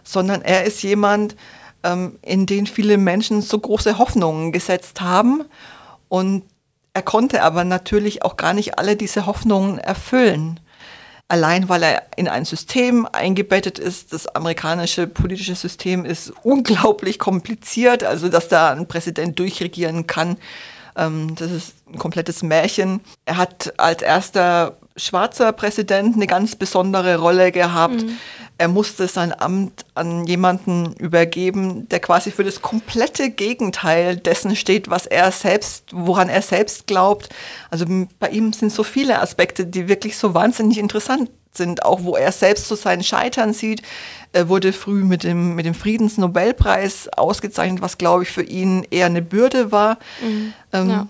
sondern 0.05 0.43
er 0.43 0.65
ist 0.65 0.83
jemand, 0.83 1.37
ähm, 1.83 2.19
in 2.23 2.47
den 2.47 2.67
viele 2.67 2.97
Menschen 2.97 3.43
so 3.43 3.59
große 3.59 3.99
Hoffnungen 3.99 4.53
gesetzt 4.53 5.01
haben. 5.01 5.45
Und 6.09 6.45
er 6.95 7.03
konnte 7.03 7.43
aber 7.43 7.65
natürlich 7.65 8.25
auch 8.25 8.37
gar 8.37 8.55
nicht 8.55 8.79
alle 8.79 8.97
diese 8.97 9.27
Hoffnungen 9.27 9.79
erfüllen 9.79 10.61
allein 11.31 11.69
weil 11.69 11.83
er 11.83 12.03
in 12.17 12.29
ein 12.29 12.45
System 12.45 13.07
eingebettet 13.11 13.79
ist. 13.79 14.13
Das 14.13 14.27
amerikanische 14.27 15.07
politische 15.07 15.55
System 15.55 16.05
ist 16.05 16.33
unglaublich 16.43 17.19
kompliziert, 17.19 18.05
also 18.05 18.29
dass 18.29 18.49
da 18.49 18.73
ein 18.73 18.89
Präsident 18.89 19.39
durchregieren 19.39 20.07
kann. 20.07 20.37
Ähm, 20.97 21.35
das 21.37 21.53
ist 21.53 21.75
ein 21.93 21.99
komplettes 21.99 22.43
Märchen. 22.43 23.01
Er 23.25 23.37
hat 23.37 23.75
als 23.79 24.03
erster 24.03 24.77
schwarzer 24.97 25.53
Präsident 25.53 26.17
eine 26.17 26.27
ganz 26.27 26.57
besondere 26.57 27.19
Rolle 27.19 27.53
gehabt. 27.53 28.03
Mhm. 28.03 28.19
Er 28.59 28.69
musste 28.69 29.09
sein 29.09 29.33
Amt 29.39 29.87
an 29.95 30.27
jemanden 30.27 30.93
übergeben, 30.95 31.89
der 31.89 32.01
quasi 32.01 32.31
für 32.31 32.45
das 32.45 32.61
komplette 32.61 33.31
Gegenteil 33.31 34.17
dessen 34.17 34.55
steht, 34.55 34.91
was 34.91 35.07
er 35.07 35.33
selbst, 35.33 35.87
woran 35.93 36.29
er 36.29 36.43
selbst 36.43 36.87
glaubt. 36.87 37.31
Also 37.71 37.87
bei 38.19 38.29
ihm 38.29 38.53
sind 38.53 38.73
so 38.73 38.83
viele 38.83 39.21
Aspekte, 39.21 39.65
die 39.65 39.89
wirklich 39.89 40.19
so 40.19 40.35
wahnsinnig 40.35 40.79
interessant 40.79 41.31
sind, 41.53 41.85
auch 41.85 42.05
wo 42.05 42.17
er 42.17 42.33
selbst 42.33 42.69
so 42.69 42.75
sein 42.75 43.03
Scheitern 43.03 43.55
sieht. 43.55 43.83
Er 44.33 44.49
wurde 44.49 44.73
früh 44.73 45.05
mit 45.05 45.25
dem, 45.25 45.55
mit 45.55 45.67
dem 45.67 45.75
Friedensnobelpreis 45.75 47.09
ausgezeichnet, 47.17 47.83
was, 47.83 47.99
glaube 47.99 48.25
ich, 48.25 48.31
für 48.31 48.43
ihn 48.43 48.87
eher 48.91 49.07
eine 49.07 49.23
Bürde 49.23 49.73
war. 49.73 49.99
Mhm. 50.23 50.53
Ähm, 50.73 50.91
ja. 50.91 51.09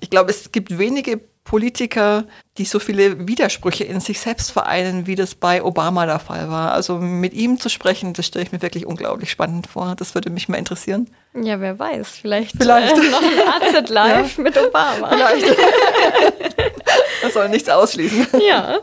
Ich 0.00 0.10
glaube, 0.10 0.30
es 0.30 0.52
gibt 0.52 0.78
wenige 0.78 1.20
Politiker, 1.44 2.24
die 2.58 2.64
so 2.64 2.78
viele 2.78 3.26
Widersprüche 3.26 3.84
in 3.84 4.00
sich 4.00 4.20
selbst 4.20 4.52
vereinen, 4.52 5.06
wie 5.06 5.14
das 5.14 5.34
bei 5.34 5.62
Obama 5.62 6.06
der 6.06 6.18
Fall 6.18 6.48
war. 6.48 6.72
Also 6.72 6.98
mit 6.98 7.32
ihm 7.32 7.58
zu 7.58 7.68
sprechen, 7.68 8.12
das 8.12 8.26
stelle 8.26 8.44
ich 8.44 8.52
mir 8.52 8.62
wirklich 8.62 8.86
unglaublich 8.86 9.30
spannend 9.30 9.66
vor. 9.66 9.94
Das 9.96 10.14
würde 10.14 10.30
mich 10.30 10.48
mal 10.48 10.58
interessieren. 10.58 11.08
Ja, 11.34 11.60
wer 11.60 11.78
weiß, 11.78 12.08
vielleicht, 12.20 12.56
vielleicht. 12.56 12.96
Äh, 12.96 13.10
noch 13.10 13.22
ein 13.22 13.74
AZ 13.74 13.88
Live 13.88 14.36
ja. 14.36 14.42
mit 14.42 14.56
Obama. 14.58 15.08
Vielleicht. 15.08 15.46
Das 17.22 17.34
soll 17.34 17.50
nichts 17.50 17.68
ausschließen. 17.68 18.26
Ja. 18.40 18.78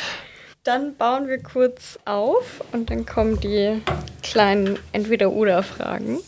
Dann 0.64 0.96
bauen 0.96 1.28
wir 1.28 1.40
kurz 1.42 1.98
auf 2.06 2.60
und 2.72 2.90
dann 2.90 3.06
kommen 3.06 3.38
die 3.38 3.80
kleinen 4.22 4.76
Entweder-Oder-Fragen. 4.90 6.18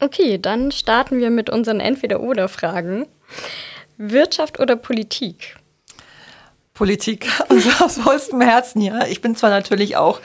Okay, 0.00 0.38
dann 0.38 0.72
starten 0.72 1.20
wir 1.20 1.30
mit 1.30 1.50
unseren 1.50 1.78
Entweder-Oder-Fragen. 1.78 3.06
Wirtschaft 3.96 4.60
oder 4.60 4.76
Politik? 4.76 5.56
Politik, 6.80 7.28
also 7.50 7.84
aus 7.84 7.98
vollstem 7.98 8.40
Herzen, 8.40 8.80
ja. 8.80 9.06
Ich 9.06 9.20
bin 9.20 9.36
zwar 9.36 9.50
natürlich 9.50 9.98
auch 9.98 10.20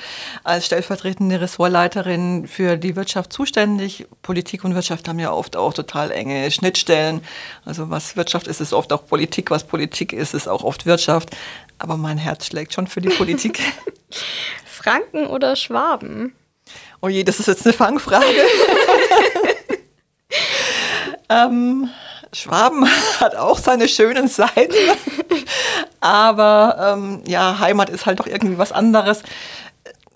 als 0.45 0.65
stellvertretende 0.65 1.41
Ressortleiterin 1.41 2.47
für 2.47 2.77
die 2.77 2.95
Wirtschaft 2.95 3.33
zuständig. 3.33 4.07
Politik 4.21 4.63
und 4.63 4.73
Wirtschaft 4.73 5.09
haben 5.09 5.19
ja 5.19 5.33
oft 5.33 5.57
auch 5.57 5.73
total 5.73 6.11
enge 6.11 6.49
Schnittstellen. 6.51 7.19
Also 7.65 7.89
was 7.89 8.15
Wirtschaft 8.15 8.47
ist, 8.47 8.61
ist 8.61 8.71
oft 8.71 8.93
auch 8.93 9.05
Politik, 9.05 9.51
was 9.51 9.65
Politik 9.65 10.13
ist, 10.13 10.33
ist 10.33 10.47
auch 10.47 10.63
oft 10.63 10.85
Wirtschaft. 10.85 11.35
Aber 11.77 11.97
mein 11.97 12.17
Herz 12.17 12.45
schlägt 12.45 12.73
schon 12.73 12.87
für 12.87 13.01
die 13.01 13.09
Politik. 13.09 13.59
Franken 14.65 15.27
oder 15.27 15.57
Schwaben? 15.57 16.33
Oh 17.01 17.09
je, 17.09 17.23
das 17.23 17.39
ist 17.39 17.47
jetzt 17.47 17.65
eine 17.65 17.73
Fangfrage. 17.73 18.25
ähm, 21.29 21.89
Schwaben 22.33 22.85
hat 23.19 23.35
auch 23.35 23.57
seine 23.57 23.87
schönen 23.87 24.27
Seiten, 24.27 24.73
aber 25.99 26.95
ähm, 26.97 27.23
ja, 27.27 27.59
Heimat 27.59 27.89
ist 27.89 28.05
halt 28.05 28.19
doch 28.19 28.27
irgendwie 28.27 28.57
was 28.57 28.71
anderes. 28.71 29.23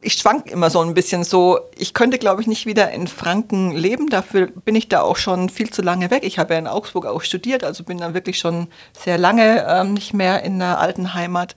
Ich 0.01 0.13
schwank 0.13 0.49
immer 0.49 0.69
so 0.69 0.79
ein 0.79 0.93
bisschen 0.93 1.25
so. 1.25 1.59
Ich 1.77 1.93
könnte, 1.93 2.19
glaube 2.19 2.41
ich, 2.41 2.47
nicht 2.47 2.65
wieder 2.65 2.91
in 2.91 3.07
Franken 3.07 3.71
leben. 3.75 4.07
Dafür 4.07 4.47
bin 4.47 4.73
ich 4.75 4.87
da 4.87 5.01
auch 5.01 5.17
schon 5.17 5.49
viel 5.49 5.71
zu 5.71 5.81
lange 5.81 6.09
weg. 6.09 6.23
Ich 6.23 6.39
habe 6.39 6.53
ja 6.53 6.59
in 6.59 6.67
Augsburg 6.67 7.05
auch 7.05 7.21
studiert, 7.21 7.65
also 7.65 7.83
bin 7.83 7.97
dann 7.97 8.13
wirklich 8.13 8.39
schon 8.39 8.69
sehr 8.97 9.17
lange 9.17 9.65
ähm, 9.67 9.93
nicht 9.93 10.13
mehr 10.13 10.43
in 10.43 10.59
der 10.59 10.79
alten 10.79 11.13
Heimat. 11.13 11.55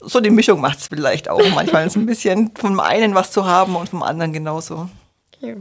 So 0.00 0.20
die 0.20 0.30
Mischung 0.30 0.62
macht 0.62 0.78
es 0.78 0.86
vielleicht 0.86 1.28
auch 1.28 1.42
manchmal 1.54 1.90
so 1.90 2.00
ein 2.00 2.06
bisschen 2.06 2.52
vom 2.54 2.80
einen 2.80 3.14
was 3.14 3.30
zu 3.30 3.44
haben 3.44 3.76
und 3.76 3.90
vom 3.90 4.02
anderen 4.02 4.32
genauso. 4.32 4.88
Okay. 5.36 5.56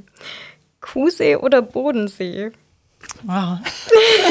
Kuhsee 0.80 1.36
oder 1.36 1.62
Bodensee? 1.62 2.52
Wow. 3.24 3.60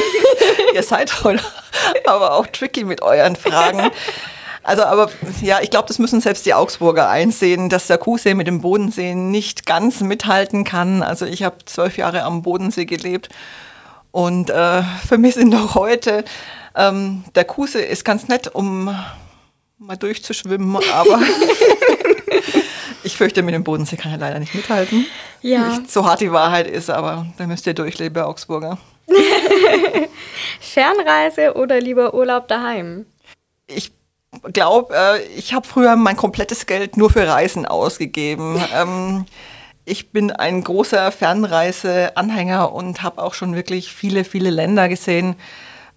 Ihr 0.73 0.83
seid 0.83 1.23
heute 1.23 1.43
aber 2.05 2.33
auch 2.33 2.47
tricky 2.47 2.83
mit 2.83 3.01
euren 3.01 3.35
Fragen. 3.35 3.91
Also, 4.63 4.83
aber 4.83 5.09
ja, 5.41 5.59
ich 5.61 5.69
glaube, 5.69 5.87
das 5.87 5.99
müssen 5.99 6.21
selbst 6.21 6.45
die 6.45 6.53
Augsburger 6.53 7.09
einsehen, 7.09 7.69
dass 7.69 7.87
der 7.87 7.97
Kuhsee 7.97 8.33
mit 8.33 8.47
dem 8.47 8.61
Bodensee 8.61 9.15
nicht 9.15 9.65
ganz 9.65 10.01
mithalten 10.01 10.63
kann. 10.63 11.01
Also, 11.01 11.25
ich 11.25 11.43
habe 11.43 11.57
zwölf 11.65 11.97
Jahre 11.97 12.23
am 12.23 12.41
Bodensee 12.41 12.85
gelebt 12.85 13.29
und 14.11 14.49
äh, 14.49 14.83
vermisse 15.07 15.41
ihn 15.41 15.49
noch 15.49 15.75
heute. 15.75 16.23
Ähm, 16.75 17.23
der 17.35 17.45
Kuhsee 17.45 17.85
ist 17.85 18.05
ganz 18.05 18.27
nett, 18.27 18.53
um 18.53 18.95
mal 19.77 19.97
durchzuschwimmen, 19.97 20.75
aber 20.93 21.19
ich 23.09 23.17
fürchte, 23.17 23.41
mit 23.41 23.55
dem 23.55 23.63
Bodensee 23.63 23.97
kann 23.97 24.11
er 24.11 24.19
leider 24.19 24.39
nicht 24.39 24.53
mithalten. 24.53 25.07
Ja. 25.41 25.69
Nicht 25.69 25.91
so 25.91 26.05
hart 26.05 26.21
die 26.21 26.31
Wahrheit 26.31 26.67
ist, 26.67 26.91
aber 26.91 27.25
da 27.37 27.47
müsst 27.47 27.65
ihr 27.65 27.73
durch, 27.73 27.97
liebe 27.97 28.25
Augsburger. 28.25 28.77
Fernreise 30.59 31.55
oder 31.55 31.81
lieber 31.81 32.13
Urlaub 32.13 32.47
daheim? 32.47 33.07
Ich 33.65 33.91
glaube, 34.53 34.93
äh, 34.95 35.23
ich 35.35 35.53
habe 35.53 35.67
früher 35.67 35.95
mein 35.95 36.17
komplettes 36.17 36.67
Geld 36.67 36.97
nur 36.97 37.09
für 37.09 37.27
Reisen 37.27 37.65
ausgegeben. 37.65 38.61
ähm, 38.75 39.25
ich 39.85 40.11
bin 40.11 40.31
ein 40.31 40.63
großer 40.63 41.11
Fernreise-Anhänger 41.11 42.71
und 42.71 43.01
habe 43.01 43.23
auch 43.23 43.33
schon 43.33 43.55
wirklich 43.55 43.91
viele, 43.91 44.23
viele 44.23 44.51
Länder 44.51 44.87
gesehen. 44.87 45.35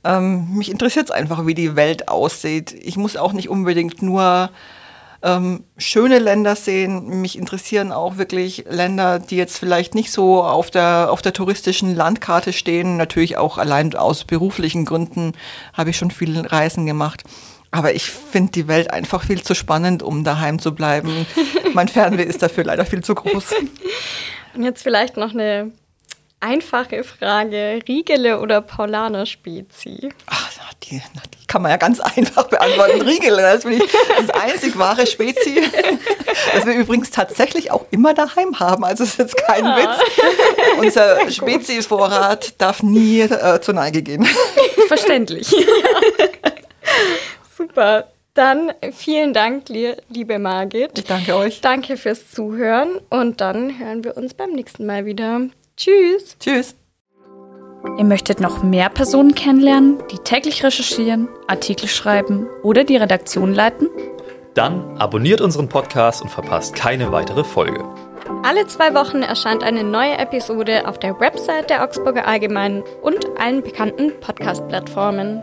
Ähm, 0.02 0.54
mich 0.54 0.70
interessiert 0.70 1.06
es 1.06 1.10
einfach, 1.10 1.46
wie 1.46 1.54
die 1.54 1.76
Welt 1.76 2.08
aussieht. 2.08 2.72
Ich 2.72 2.96
muss 2.96 3.18
auch 3.18 3.34
nicht 3.34 3.50
unbedingt 3.50 4.00
nur 4.00 4.48
ähm, 5.22 5.64
schöne 5.76 6.18
Länder 6.18 6.56
sehen. 6.56 7.20
Mich 7.20 7.38
interessieren 7.38 7.92
auch 7.92 8.16
wirklich 8.16 8.64
Länder, 8.68 9.18
die 9.18 9.36
jetzt 9.36 9.58
vielleicht 9.58 9.94
nicht 9.94 10.10
so 10.10 10.42
auf 10.42 10.70
der, 10.70 11.08
auf 11.10 11.22
der 11.22 11.32
touristischen 11.32 11.94
Landkarte 11.94 12.52
stehen. 12.52 12.96
Natürlich 12.96 13.36
auch 13.36 13.58
allein 13.58 13.94
aus 13.94 14.24
beruflichen 14.24 14.84
Gründen 14.84 15.32
habe 15.72 15.90
ich 15.90 15.96
schon 15.96 16.10
viele 16.10 16.50
Reisen 16.50 16.86
gemacht. 16.86 17.22
Aber 17.70 17.94
ich 17.94 18.10
finde 18.10 18.52
die 18.52 18.68
Welt 18.68 18.92
einfach 18.92 19.24
viel 19.24 19.42
zu 19.42 19.54
spannend, 19.54 20.02
um 20.02 20.24
daheim 20.24 20.58
zu 20.58 20.74
bleiben. 20.74 21.26
mein 21.74 21.88
Fernweh 21.88 22.24
ist 22.24 22.42
dafür 22.42 22.64
leider 22.64 22.84
viel 22.84 23.02
zu 23.02 23.14
groß. 23.14 23.54
Und 24.54 24.64
jetzt 24.64 24.82
vielleicht 24.82 25.16
noch 25.16 25.32
eine 25.32 25.72
einfache 26.40 27.04
Frage. 27.04 27.80
Riegele 27.88 28.40
oder 28.40 28.60
Paulaner 28.60 29.24
Spezi? 29.24 30.10
Ach, 30.26 30.41
die, 30.84 30.96
die, 31.00 31.46
kann 31.46 31.62
man 31.62 31.70
ja 31.70 31.76
ganz 31.76 32.00
einfach 32.16 32.48
beantworten. 32.48 33.02
Riegele, 33.02 33.42
das 33.42 33.64
bin 33.64 33.74
ich 33.74 33.84
das 34.18 34.30
einzig 34.30 34.78
wahre 34.78 35.06
Spezi, 35.06 35.62
das 36.54 36.66
wir 36.66 36.74
übrigens 36.74 37.10
tatsächlich 37.10 37.70
auch 37.70 37.86
immer 37.90 38.14
daheim 38.14 38.58
haben. 38.60 38.84
Also 38.84 39.04
ist 39.04 39.18
jetzt 39.18 39.36
kein 39.36 39.64
ja. 39.64 39.76
Witz. 39.76 40.10
Unser 40.78 41.30
Spezi-Vorrat 41.30 42.60
darf 42.60 42.82
nie 42.82 43.20
äh, 43.20 43.60
zur 43.60 43.74
Neige 43.74 44.02
gehen. 44.02 44.26
Verständlich. 44.88 45.54
Super. 47.56 48.08
Dann 48.34 48.72
vielen 48.92 49.34
Dank, 49.34 49.68
liebe 49.68 50.38
Margit. 50.38 50.98
Ich 50.98 51.04
danke 51.04 51.36
euch. 51.36 51.60
Danke 51.60 51.98
fürs 51.98 52.30
Zuhören 52.30 52.98
und 53.10 53.42
dann 53.42 53.78
hören 53.78 54.04
wir 54.04 54.16
uns 54.16 54.32
beim 54.32 54.52
nächsten 54.52 54.86
Mal 54.86 55.04
wieder. 55.04 55.42
Tschüss. 55.76 56.36
Tschüss. 56.38 56.74
Ihr 57.98 58.04
möchtet 58.04 58.40
noch 58.40 58.62
mehr 58.62 58.88
Personen 58.88 59.34
kennenlernen, 59.34 59.98
die 60.10 60.18
täglich 60.18 60.64
recherchieren, 60.64 61.28
Artikel 61.46 61.88
schreiben 61.88 62.46
oder 62.62 62.84
die 62.84 62.96
Redaktion 62.96 63.52
leiten? 63.52 63.88
Dann 64.54 64.96
abonniert 64.98 65.40
unseren 65.40 65.68
Podcast 65.68 66.22
und 66.22 66.30
verpasst 66.30 66.74
keine 66.74 67.12
weitere 67.12 67.44
Folge. 67.44 67.84
Alle 68.44 68.66
zwei 68.66 68.94
Wochen 68.94 69.22
erscheint 69.22 69.62
eine 69.62 69.84
neue 69.84 70.18
Episode 70.18 70.86
auf 70.86 70.98
der 70.98 71.18
Website 71.20 71.70
der 71.70 71.84
Augsburger 71.84 72.26
Allgemeinen 72.26 72.82
und 73.02 73.26
allen 73.38 73.62
bekannten 73.62 74.12
Podcast-Plattformen. 74.20 75.42